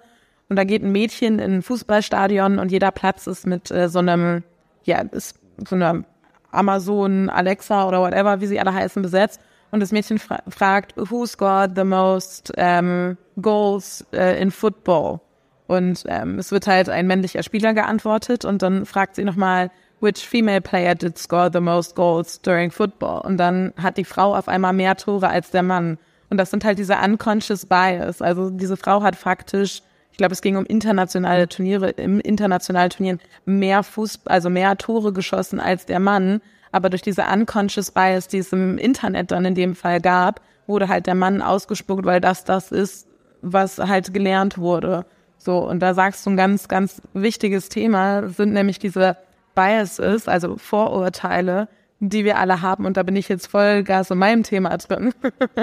[0.49, 3.99] Und da geht ein Mädchen in ein Fußballstadion und jeder Platz ist mit äh, so
[3.99, 4.43] einem,
[4.83, 6.03] ja, ist so einer
[6.51, 9.41] Amazon, Alexa oder whatever, wie sie alle heißen, besetzt.
[9.69, 15.19] Und das Mädchen fra fragt, who scored the most um, goals uh, in football?
[15.67, 20.25] Und ähm, es wird halt ein männlicher Spieler geantwortet und dann fragt sie nochmal, which
[20.25, 23.21] female player did score the most goals during football?
[23.21, 25.97] Und dann hat die Frau auf einmal mehr Tore als der Mann.
[26.29, 28.21] Und das sind halt diese unconscious bias.
[28.21, 29.81] Also diese Frau hat faktisch,
[30.11, 35.13] ich glaube, es ging um internationale Turniere, im internationalen Turnieren mehr Fuß, also mehr Tore
[35.13, 36.41] geschossen als der Mann.
[36.71, 40.89] Aber durch diese unconscious bias, die es im Internet dann in dem Fall gab, wurde
[40.89, 43.07] halt der Mann ausgespuckt, weil das das ist,
[43.41, 45.05] was halt gelernt wurde.
[45.37, 49.15] So, und da sagst du ein ganz, ganz wichtiges Thema, sind nämlich diese
[49.57, 51.67] Biases, also Vorurteile,
[51.99, 52.85] die wir alle haben.
[52.85, 55.13] Und da bin ich jetzt voll Gas in meinem Thema drin.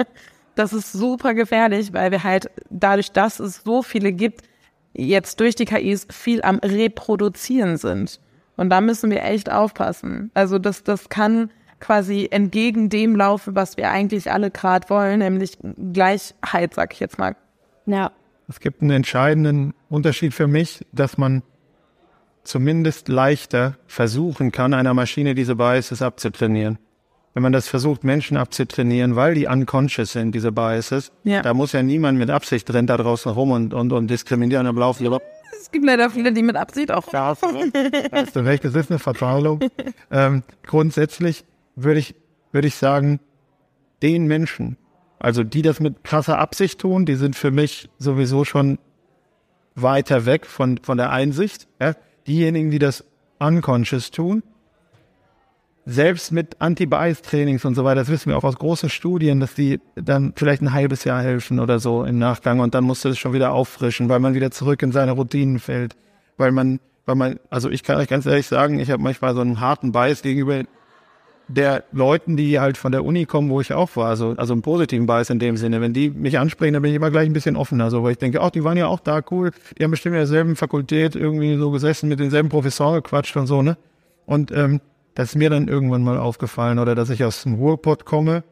[0.55, 4.41] das ist super gefährlich, weil wir halt dadurch, dass es so viele gibt,
[4.93, 8.19] jetzt durch die KIs viel am Reproduzieren sind.
[8.57, 10.29] Und da müssen wir echt aufpassen.
[10.33, 15.57] Also das, das kann quasi entgegen dem laufen, was wir eigentlich alle gerade wollen, nämlich
[15.93, 17.37] Gleichheit, sag ich jetzt mal.
[17.85, 18.11] Ja.
[18.49, 21.43] Es gibt einen entscheidenden Unterschied für mich, dass man
[22.45, 26.77] zumindest leichter versuchen kann, einer Maschine diese Biases abzutrainieren.
[27.33, 31.41] Wenn man das versucht, Menschen abzutrainieren, weil die unconscious sind, diese Biases, ja.
[31.41, 34.77] da muss ja niemand mit Absicht rennt da draußen rum und, und, und diskriminieren am
[34.77, 35.05] Laufen.
[35.59, 37.11] Es gibt leider viele, die mit Absicht auch.
[37.11, 37.35] Ja,
[38.11, 39.59] hast du recht, das ist eine Verteilung.
[40.11, 41.43] ähm, grundsätzlich
[41.75, 42.15] würde ich,
[42.53, 43.19] würde ich sagen,
[44.01, 44.77] den Menschen,
[45.19, 48.77] also die das mit krasser Absicht tun, die sind für mich sowieso schon
[49.75, 51.67] weiter weg von, von der Einsicht.
[51.81, 51.95] Ja?
[52.27, 53.03] Diejenigen, die das
[53.39, 54.43] unconscious tun,
[55.85, 59.79] selbst mit Anti-Bias-Trainings und so weiter, das wissen wir auch aus großen Studien, dass die
[59.95, 63.19] dann vielleicht ein halbes Jahr helfen oder so im Nachgang und dann musst du es
[63.19, 65.95] schon wieder auffrischen, weil man wieder zurück in seine Routinen fällt,
[66.37, 69.41] weil man, weil man, also ich kann euch ganz ehrlich sagen, ich habe manchmal so
[69.41, 70.63] einen harten Bias gegenüber
[71.47, 74.61] der Leuten, die halt von der Uni kommen, wo ich auch war, also, also einen
[74.61, 75.81] positiven Bias in dem Sinne.
[75.81, 78.17] Wenn die mich ansprechen, dann bin ich immer gleich ein bisschen offener, so, weil ich
[78.17, 81.55] denke, ach, die waren ja auch da, cool, die haben bestimmt in derselben Fakultät irgendwie
[81.57, 83.77] so gesessen, mit denselben Professoren gequatscht und so, ne?
[84.25, 84.81] Und ähm,
[85.13, 88.43] das ist mir dann irgendwann mal aufgefallen, oder dass ich aus dem Ruhrpott komme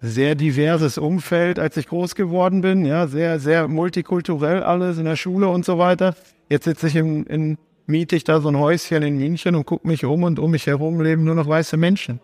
[0.00, 2.84] sehr diverses Umfeld, als ich groß geworden bin.
[2.84, 6.14] Ja, sehr, sehr multikulturell alles in der Schule und so weiter.
[6.48, 9.88] Jetzt sitze ich in, in miete ich da so ein Häuschen in München und gucke
[9.88, 12.20] mich um und um mich herum leben nur noch weiße Menschen.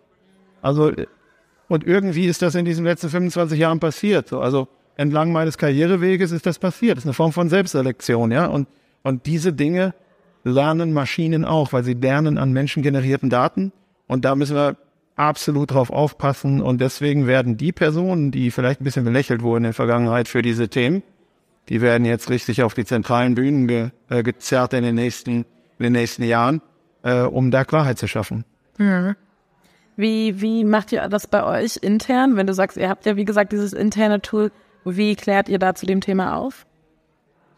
[0.64, 0.92] Also,
[1.68, 4.28] und irgendwie ist das in diesen letzten 25 Jahren passiert.
[4.28, 6.96] So, also entlang meines Karriereweges ist das passiert.
[6.96, 8.46] Das ist eine Form von Selbstselektion, ja.
[8.46, 8.68] Und,
[9.02, 9.94] und diese Dinge
[10.42, 13.72] lernen Maschinen auch, weil sie lernen an menschengenerierten Daten.
[14.06, 14.76] Und da müssen wir
[15.16, 16.62] absolut drauf aufpassen.
[16.62, 20.42] Und deswegen werden die Personen, die vielleicht ein bisschen belächelt wurden in der Vergangenheit für
[20.42, 21.02] diese Themen,
[21.68, 25.44] die werden jetzt richtig auf die zentralen Bühnen ge, äh, gezerrt in den nächsten,
[25.78, 26.62] in den nächsten Jahren,
[27.02, 28.44] äh, um da Klarheit zu schaffen.
[28.78, 29.16] Mhm.
[29.96, 32.36] Wie, wie macht ihr das bei euch intern?
[32.36, 34.50] Wenn du sagst, ihr habt ja wie gesagt dieses interne Tool,
[34.84, 36.66] wie klärt ihr da zu dem Thema auf?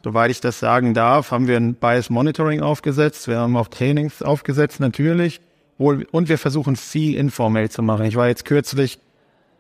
[0.05, 3.27] Soweit ich das sagen darf, haben wir ein Bias Monitoring aufgesetzt.
[3.27, 5.41] Wir haben auch Trainings aufgesetzt, natürlich.
[5.79, 8.05] Und wir versuchen viel informell zu machen.
[8.05, 8.99] Ich war jetzt kürzlich,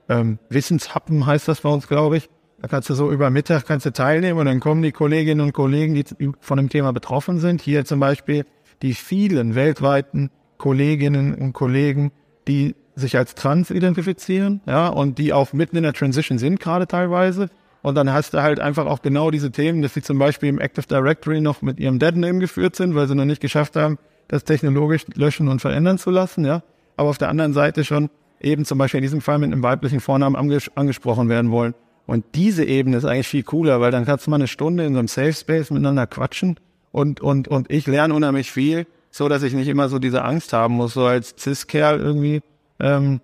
[0.08, 2.30] ähm, Wissenshappen heißt das bei uns, glaube ich.
[2.62, 5.52] Da kannst du so über Mittag kannst du teilnehmen und dann kommen die Kolleginnen und
[5.52, 6.04] Kollegen, die
[6.40, 7.60] von dem Thema betroffen sind.
[7.60, 8.46] Hier zum Beispiel
[8.82, 12.12] die vielen weltweiten Kolleginnen und Kollegen,
[12.48, 16.86] die sich als trans identifizieren, ja, und die auch mitten in der Transition sind gerade
[16.86, 17.50] teilweise.
[17.82, 20.58] Und dann hast du halt einfach auch genau diese Themen, dass sie zum Beispiel im
[20.58, 24.44] Active Directory noch mit ihrem Deadname geführt sind, weil sie noch nicht geschafft haben, das
[24.44, 26.62] technologisch löschen und verändern zu lassen, ja.
[26.96, 30.00] Aber auf der anderen Seite schon eben zum Beispiel in diesem Fall mit einem weiblichen
[30.00, 31.74] Vornamen anges angesprochen werden wollen.
[32.06, 34.94] Und diese Ebene ist eigentlich viel cooler, weil dann kannst du mal eine Stunde in
[34.94, 36.58] so einem Safe Space miteinander quatschen
[36.92, 40.52] und, und, und ich lerne unheimlich viel, so dass ich nicht immer so diese Angst
[40.52, 42.42] haben muss, so als Cis-Kerl irgendwie.
[42.78, 43.20] Ähm,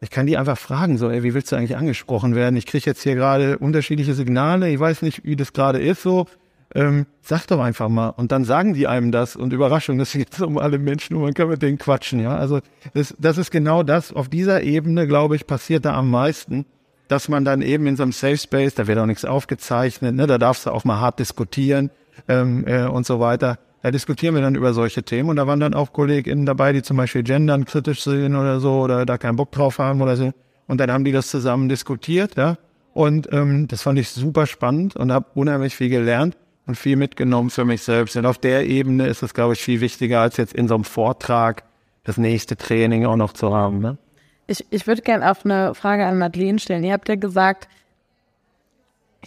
[0.00, 2.56] ich kann die einfach fragen, so, ey, wie willst du eigentlich angesprochen werden?
[2.56, 6.26] Ich kriege jetzt hier gerade unterschiedliche Signale, ich weiß nicht, wie das gerade ist, so.
[6.74, 8.08] Ähm, sag doch einfach mal.
[8.08, 11.34] Und dann sagen die einem das und Überraschung, das geht um alle Menschen und man
[11.34, 12.36] kann mit denen quatschen, ja.
[12.36, 12.60] Also
[12.94, 14.14] das, das ist genau das.
[14.14, 16.64] Auf dieser Ebene, glaube ich, passiert da am meisten
[17.06, 20.26] dass man dann eben in so einem Safe Space, da wird auch nichts aufgezeichnet, ne,
[20.26, 21.90] da darfst du auch mal hart diskutieren
[22.28, 23.58] ähm, äh, und so weiter.
[23.84, 26.80] Da diskutieren wir dann über solche Themen und da waren dann auch KollegInnen dabei, die
[26.80, 30.32] zum Beispiel gendern kritisch sind oder so oder da keinen Bock drauf haben oder so.
[30.66, 32.56] Und dann haben die das zusammen diskutiert, ja.
[32.94, 36.34] Und ähm, das fand ich super spannend und habe unheimlich viel gelernt
[36.66, 38.16] und viel mitgenommen für mich selbst.
[38.16, 40.84] Und auf der Ebene ist es, glaube ich, viel wichtiger, als jetzt in so einem
[40.84, 41.64] Vortrag
[42.04, 43.80] das nächste Training auch noch zu haben.
[43.80, 43.98] Ne?
[44.46, 46.84] Ich, ich würde gerne auch eine Frage an Madeleine stellen.
[46.84, 47.68] Ihr habt ja gesagt,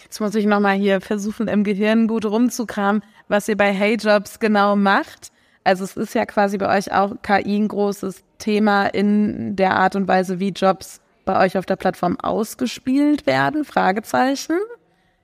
[0.02, 4.40] jetzt muss ich nochmal hier versuchen, im Gehirn gut rumzukramen, was ihr bei Hey Jobs
[4.40, 5.30] genau macht.
[5.64, 9.96] Also es ist ja quasi bei euch auch KI ein großes Thema in der Art
[9.96, 13.64] und Weise, wie Jobs bei euch auf der Plattform ausgespielt werden?
[13.64, 14.56] Fragezeichen.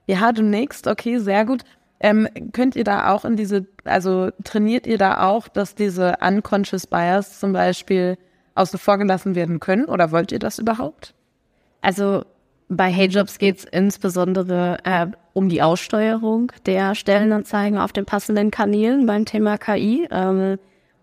[0.05, 0.85] Ja, nix.
[0.85, 1.63] Okay, sehr gut.
[1.99, 6.85] Ähm, könnt ihr da auch in diese, also trainiert ihr da auch, dass diese unconscious
[6.85, 8.17] bias zum Beispiel
[8.53, 11.15] außen vor gelassen werden können oder wollt ihr das überhaupt?
[11.81, 12.23] Also
[12.69, 19.05] bei HeyJobs geht es insbesondere äh, um die Aussteuerung der Stellenanzeigen auf den passenden Kanälen
[19.05, 20.07] beim Thema KI.
[20.11, 20.57] Ähm,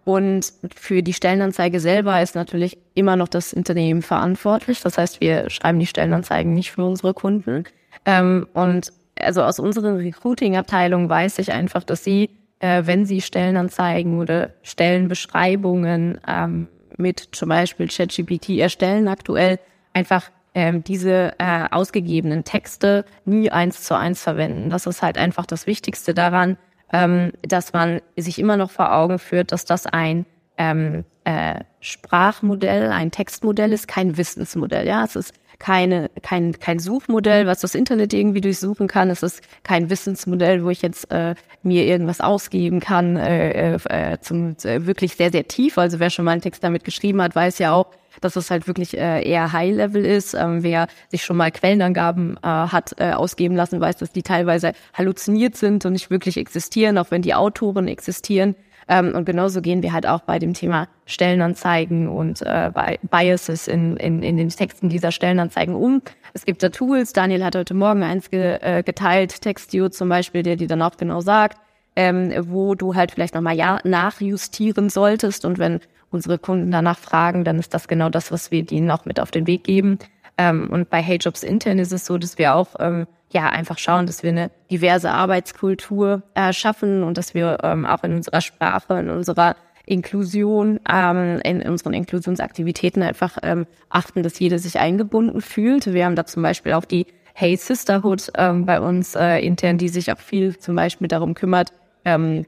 [0.04, 4.80] und für die Stellenanzeige selber ist natürlich immer noch das Unternehmen verantwortlich.
[4.80, 7.64] Das heißt, wir schreiben die Stellenanzeigen nicht für unsere Kunden.
[8.04, 14.18] Ähm, und also aus unseren Recruiting-Abteilungen weiß ich einfach, dass sie, äh, wenn sie Stellenanzeigen
[14.18, 19.60] oder Stellenbeschreibungen ähm, mit zum Beispiel ChatGPT erstellen aktuell,
[19.92, 24.70] einfach ähm, diese äh, ausgegebenen Texte nie eins zu eins verwenden.
[24.70, 26.58] Das ist halt einfach das Wichtigste daran,
[26.92, 30.26] ähm, dass man sich immer noch vor Augen führt, dass das ein
[30.58, 34.86] ähm, äh, Sprachmodell, ein Textmodell ist, kein Wissensmodell.
[34.86, 39.10] Ja, es ist keine, kein, kein Suchmodell, was das Internet irgendwie durchsuchen kann.
[39.10, 44.56] Es ist kein Wissensmodell, wo ich jetzt äh, mir irgendwas ausgeben kann, äh, äh, zum
[44.64, 45.78] äh, wirklich sehr, sehr tief.
[45.78, 47.86] Also wer schon mal einen Text damit geschrieben hat, weiß ja auch,
[48.24, 50.34] dass es halt wirklich äh, eher High-Level ist.
[50.34, 54.72] Ähm, wer sich schon mal Quellenangaben äh, hat äh, ausgeben lassen, weiß, dass die teilweise
[54.94, 58.54] halluziniert sind und nicht wirklich existieren, auch wenn die Autoren existieren.
[58.88, 63.68] Ähm, und genauso gehen wir halt auch bei dem Thema Stellenanzeigen und äh, bei Biases
[63.68, 66.02] in, in, in den Texten dieser Stellenanzeigen um.
[66.34, 70.42] Es gibt da Tools, Daniel hat heute Morgen eins ge, äh, geteilt, Textio zum Beispiel,
[70.42, 71.58] der dir dann auch genau sagt,
[71.94, 75.44] ähm, wo du halt vielleicht nochmal ja, nachjustieren solltest.
[75.44, 75.80] Und wenn
[76.12, 79.30] unsere Kunden danach fragen, dann ist das genau das, was wir ihnen auch mit auf
[79.30, 79.98] den Weg geben.
[80.38, 84.06] Ähm, und bei HeyJobs intern ist es so, dass wir auch ähm, ja einfach schauen,
[84.06, 88.98] dass wir eine diverse Arbeitskultur äh, schaffen und dass wir ähm, auch in unserer Sprache,
[88.98, 95.92] in unserer Inklusion, ähm, in unseren Inklusionsaktivitäten einfach ähm, achten, dass jeder sich eingebunden fühlt.
[95.92, 99.88] Wir haben da zum Beispiel auch die Hey Sisterhood ähm, bei uns äh, intern, die
[99.88, 101.72] sich auch viel zum Beispiel darum kümmert,
[102.04, 102.44] ähm,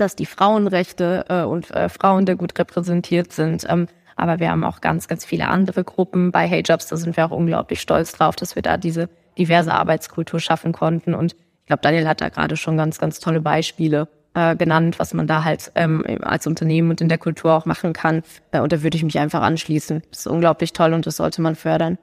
[0.00, 3.66] dass die Frauenrechte äh, und äh, Frauen da gut repräsentiert sind.
[3.68, 3.86] Ähm,
[4.16, 6.86] aber wir haben auch ganz, ganz viele andere Gruppen bei Hey Jobs.
[6.88, 11.14] Da sind wir auch unglaublich stolz drauf, dass wir da diese diverse Arbeitskultur schaffen konnten.
[11.14, 15.14] Und ich glaube, Daniel hat da gerade schon ganz, ganz tolle Beispiele äh, genannt, was
[15.14, 18.22] man da halt ähm, als Unternehmen und in der Kultur auch machen kann.
[18.52, 20.02] Äh, und da würde ich mich einfach anschließen.
[20.10, 21.98] Das ist unglaublich toll und das sollte man fördern.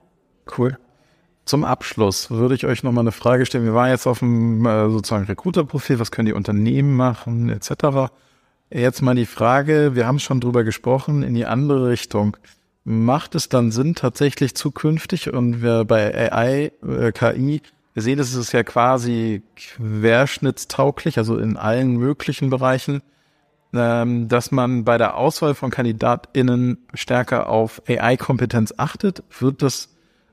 [0.56, 0.76] Cool.
[1.48, 3.64] Zum Abschluss würde ich euch nochmal eine Frage stellen.
[3.64, 8.12] Wir waren jetzt auf dem äh, sozusagen Recruiter-Profil, was können die Unternehmen machen, etc.
[8.68, 12.36] Jetzt mal die Frage, wir haben schon drüber gesprochen, in die andere Richtung.
[12.84, 17.62] Macht es dann Sinn tatsächlich zukünftig und wir bei AI, äh, KI,
[17.94, 23.00] wir sehen, es ist ja quasi querschnittstauglich, also in allen möglichen Bereichen,
[23.72, 29.22] ähm, dass man bei der Auswahl von KandidatInnen stärker auf AI-Kompetenz achtet?
[29.40, 29.88] Wird das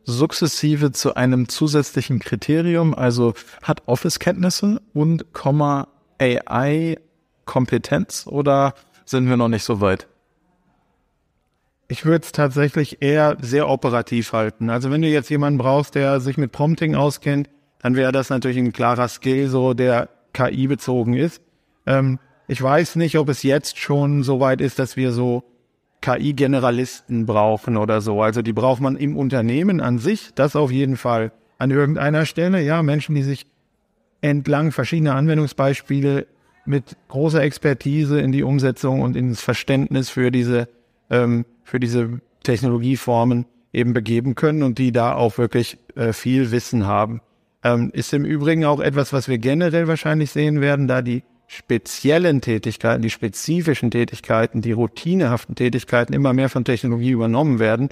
[0.06, 3.34] sukzessive zu einem zusätzlichen Kriterium, also
[3.64, 5.88] hat Office-Kenntnisse und Komma
[6.20, 8.76] AI-Kompetenz oder
[9.06, 10.08] sind wir noch nicht so weit?
[11.88, 14.72] Ich würde es tatsächlich eher sehr operativ halten.
[14.72, 17.48] Also wenn du jetzt jemanden brauchst, der sich mit Prompting auskennt,
[17.80, 21.44] dann wäre das natürlich ein klarer Skill, so der KI bezogen ist.
[21.86, 25.44] Ähm, ich weiß nicht, ob es jetzt schon so weit ist, dass wir so
[26.06, 28.22] KI-Generalisten brauchen oder so.
[28.22, 31.32] Also die braucht man im Unternehmen an sich, das auf jeden Fall.
[31.58, 33.48] An irgendeiner Stelle, ja, Menschen, die sich
[34.22, 36.28] entlang verschiedener Anwendungsbeispiele
[36.66, 40.68] mit großer Expertise in die Umsetzung und ins Verständnis für diese,
[41.10, 46.86] ähm, für diese Technologieformen eben begeben können und die da auch wirklich äh, viel Wissen
[46.86, 47.22] haben.
[47.64, 52.42] Ähm, ist im Übrigen auch etwas, was wir generell wahrscheinlich sehen werden, da die speziellen
[52.42, 57.90] Tätigkeiten, die spezifischen Tätigkeiten, die routinehaften Tätigkeiten immer mehr von Technologie übernommen werden,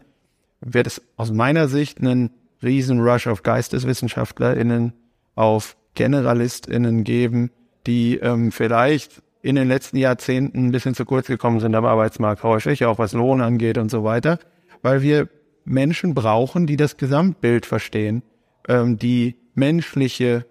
[0.62, 2.32] wird es aus meiner Sicht einen
[2.62, 4.94] riesen Rush auf GeisteswissenschaftlerInnen,
[5.36, 7.52] auf GeneralistInnen geben,
[7.86, 12.44] die ähm, vielleicht in den letzten Jahrzehnten ein bisschen zu kurz gekommen sind am Arbeitsmarkt.
[12.44, 14.40] Häufig, auch was Lohn angeht und so weiter,
[14.82, 15.28] weil wir
[15.66, 18.24] Menschen brauchen, die das Gesamtbild verstehen,
[18.68, 20.46] ähm, die menschliche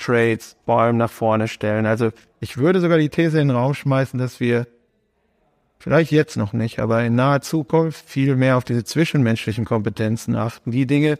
[0.00, 1.86] Trades vor allem nach vorne stellen.
[1.86, 4.66] Also ich würde sogar die These in den Raum schmeißen, dass wir
[5.78, 10.70] vielleicht jetzt noch nicht, aber in naher Zukunft viel mehr auf diese zwischenmenschlichen Kompetenzen achten.
[10.70, 11.18] Die Dinge,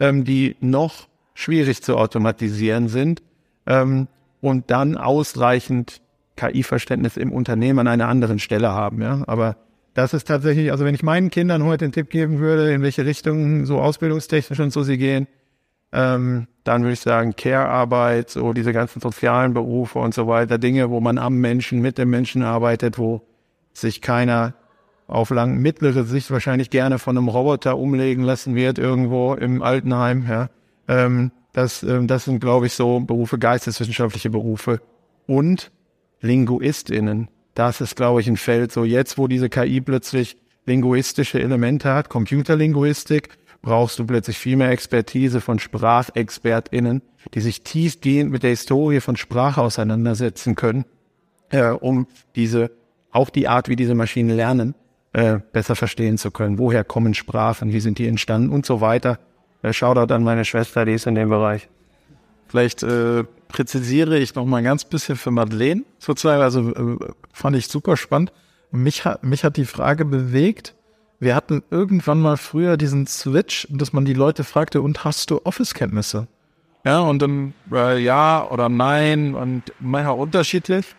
[0.00, 3.22] ähm, die noch schwierig zu automatisieren sind
[3.66, 4.08] ähm,
[4.40, 6.00] und dann ausreichend
[6.36, 9.00] KI-Verständnis im Unternehmen an einer anderen Stelle haben.
[9.02, 9.22] Ja?
[9.26, 9.56] Aber
[9.94, 13.06] das ist tatsächlich, also wenn ich meinen Kindern heute einen Tipp geben würde, in welche
[13.06, 15.28] Richtung so ausbildungstechnisch und so sie gehen,
[15.94, 20.90] ähm, dann würde ich sagen Care-Arbeit, so diese ganzen sozialen Berufe und so weiter, Dinge,
[20.90, 23.22] wo man am Menschen, mit dem Menschen arbeitet, wo
[23.72, 24.54] sich keiner
[25.06, 30.26] auf lang mittlere Sicht wahrscheinlich gerne von einem Roboter umlegen lassen wird irgendwo im Altenheim.
[30.28, 30.48] Ja.
[30.88, 34.80] Ähm, das, ähm, das sind, glaube ich, so Berufe, geisteswissenschaftliche Berufe
[35.26, 35.70] und
[36.22, 37.28] LinguistInnen.
[37.54, 38.72] Das ist, glaube ich, ein Feld.
[38.72, 43.28] So jetzt, wo diese KI plötzlich linguistische Elemente hat, Computerlinguistik,
[43.64, 47.02] brauchst du plötzlich viel mehr Expertise von SprachexpertInnen,
[47.32, 50.84] die sich tiefgehend mit der Historie von Sprache auseinandersetzen können,
[51.50, 52.06] äh, um
[52.36, 52.70] diese,
[53.10, 54.74] auch die Art, wie diese Maschinen lernen,
[55.12, 56.58] äh, besser verstehen zu können.
[56.58, 59.18] Woher kommen Sprachen, wie sind die entstanden und so weiter.
[59.62, 61.68] Äh, Shoutout an meine Schwester, die ist in dem Bereich.
[62.48, 66.42] Vielleicht äh, präzisiere ich noch mal ein ganz bisschen für Madeleine sozusagen.
[66.42, 66.98] Also äh,
[67.32, 68.32] fand ich super spannend.
[68.70, 70.74] Mich hat, mich hat die Frage bewegt,
[71.24, 75.40] wir hatten irgendwann mal früher diesen Switch, dass man die Leute fragte, und hast du
[75.44, 76.28] Office-Kenntnisse?
[76.84, 80.94] Ja, und dann äh, ja oder nein und manchmal unterschiedlich.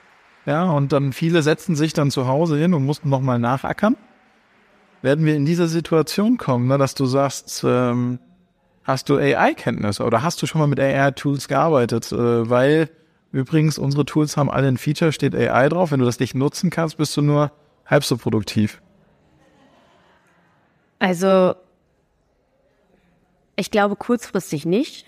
[0.46, 3.96] Ja, und dann viele setzen sich dann zu Hause hin und mussten nochmal nachackern.
[5.02, 8.20] Werden wir in diese Situation kommen, ne, dass du sagst, ähm,
[8.84, 12.12] hast du AI-Kenntnisse oder hast du schon mal mit AI-Tools gearbeitet?
[12.12, 12.90] Äh, weil
[13.32, 15.92] übrigens unsere Tools haben alle ein Feature, steht AI drauf.
[15.92, 17.52] Wenn du das nicht nutzen kannst, bist du nur
[17.86, 18.82] halb so produktiv.
[21.06, 21.53] Also,
[23.56, 25.06] ich glaube kurzfristig nicht,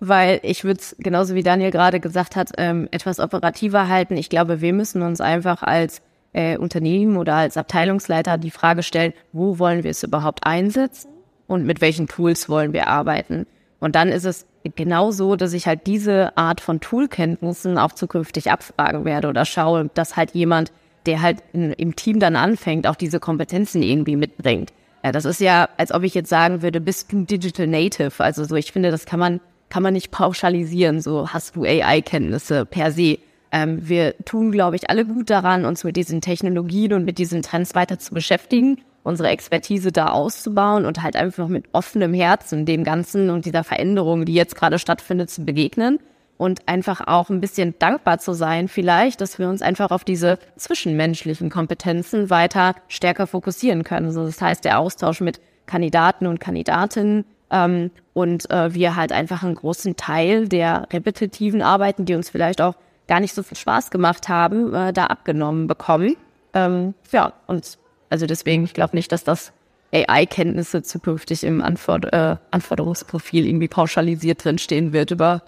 [0.00, 4.16] weil ich würde es, genauso wie Daniel gerade gesagt hat, ähm, etwas operativer halten.
[4.16, 6.02] Ich glaube, wir müssen uns einfach als
[6.32, 11.12] äh, Unternehmen oder als Abteilungsleiter die Frage stellen, wo wollen wir es überhaupt einsetzen
[11.46, 13.46] und mit welchen Tools wollen wir arbeiten.
[13.78, 18.50] Und dann ist es genau so, dass ich halt diese Art von Toolkenntnissen auch zukünftig
[18.50, 20.72] abfragen werde oder schaue, dass halt jemand,
[21.06, 24.72] der halt in, im Team dann anfängt, auch diese Kompetenzen irgendwie mitbringt.
[25.04, 28.24] Ja, das ist ja, als ob ich jetzt sagen würde, bist du Digital Native?
[28.24, 31.02] Also so, ich finde, das kann man, kann man nicht pauschalisieren.
[31.02, 33.18] So hast du AI-Kenntnisse per se.
[33.52, 37.42] Ähm, wir tun, glaube ich, alle gut daran, uns mit diesen Technologien und mit diesen
[37.42, 42.82] Trends weiter zu beschäftigen, unsere Expertise da auszubauen und halt einfach mit offenem Herzen dem
[42.82, 45.98] Ganzen und dieser Veränderung, die jetzt gerade stattfindet, zu begegnen.
[46.36, 50.38] Und einfach auch ein bisschen dankbar zu sein, vielleicht, dass wir uns einfach auf diese
[50.56, 54.06] zwischenmenschlichen Kompetenzen weiter stärker fokussieren können.
[54.06, 59.42] Also das heißt, der Austausch mit Kandidaten und Kandidatinnen ähm, und äh, wir halt einfach
[59.42, 62.74] einen großen Teil der repetitiven Arbeiten, die uns vielleicht auch
[63.06, 66.16] gar nicht so viel Spaß gemacht haben, äh, da abgenommen bekommen.
[66.52, 67.78] Ähm, ja, und
[68.10, 69.52] also deswegen, ich glaube nicht, dass das
[69.92, 75.42] AI-Kenntnisse zukünftig im Anforder äh, Anforderungsprofil irgendwie pauschalisiert drinstehen wird über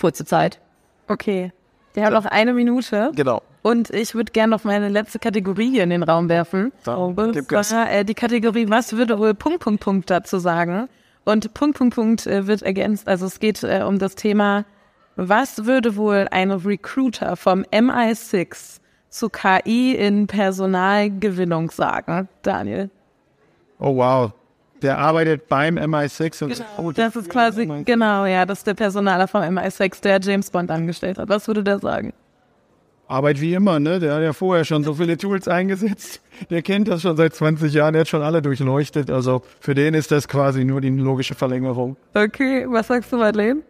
[0.00, 0.60] kurze Zeit.
[1.08, 1.52] Okay.
[1.94, 3.10] Wir haben noch eine Minute.
[3.14, 3.42] Genau.
[3.62, 6.72] Und ich würde gerne noch meine letzte Kategorie hier in den Raum werfen.
[6.84, 7.12] Da,
[7.48, 7.70] Gas.
[7.70, 10.88] zwar äh, die Kategorie, was würde wohl Punkt, Punkt, Punkt dazu sagen?
[11.24, 13.08] Und Punkt, Punkt, Punkt äh, wird ergänzt.
[13.08, 14.64] Also es geht äh, um das Thema,
[15.16, 18.78] was würde wohl ein Recruiter vom MI6
[19.08, 22.28] zu KI in Personalgewinnung sagen?
[22.42, 22.90] Daniel.
[23.80, 24.32] Oh wow.
[24.82, 29.26] Der arbeitet beim MI6 und oh, Das ist quasi, genau, ja, das ist der Personaler
[29.26, 31.28] vom MI6, der James Bond angestellt hat.
[31.28, 32.12] Was würde der sagen?
[33.08, 34.00] Arbeit wie immer, ne?
[34.00, 36.20] Der hat ja vorher schon so viele Tools eingesetzt.
[36.50, 39.10] Der kennt das schon seit 20 Jahren, der hat schon alle durchleuchtet.
[39.10, 41.96] Also für den ist das quasi nur die logische Verlängerung.
[42.14, 43.62] Okay, was sagst du, Madeleine?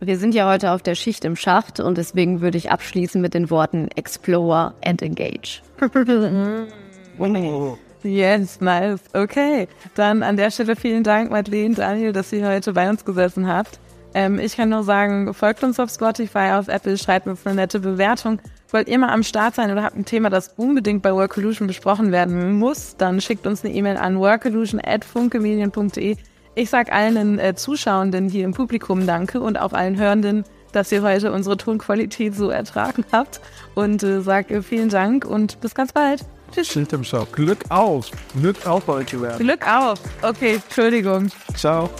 [0.00, 3.34] Wir sind ja heute auf der Schicht im Schacht und deswegen würde ich abschließen mit
[3.34, 5.62] den Worten Explore and Engage.
[8.02, 9.00] Yes, nice.
[9.12, 9.68] Okay.
[9.94, 13.78] Dann an der Stelle vielen Dank, Madeleine, Daniel, dass ihr heute bei uns gesessen habt.
[14.14, 17.80] Ähm, ich kann nur sagen, folgt uns auf Spotify, auf Apple, schreibt uns eine nette
[17.80, 18.40] Bewertung.
[18.70, 22.10] Wollt ihr mal am Start sein oder habt ein Thema, das unbedingt bei Workolution besprochen
[22.10, 26.16] werden muss, dann schickt uns eine E-Mail an workolution.funkemedien.de.
[26.54, 31.02] Ich sag allen äh, Zuschauenden hier im Publikum danke und auch allen Hörenden, dass ihr
[31.02, 33.40] heute unsere Tonqualität so ertragen habt.
[33.74, 36.24] Und äh, sag äh, vielen Dank und bis ganz bald.
[36.52, 36.68] Tschüss.
[36.68, 37.32] Schild im Shop.
[37.32, 38.10] Glück auf.
[38.34, 39.38] Glück auf, wollt ihr werden.
[39.46, 39.98] Glück auf.
[40.22, 41.30] Okay, Entschuldigung.
[41.54, 41.90] Ciao.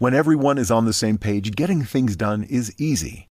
[0.00, 3.27] When everyone is on the same page, getting things done is easy.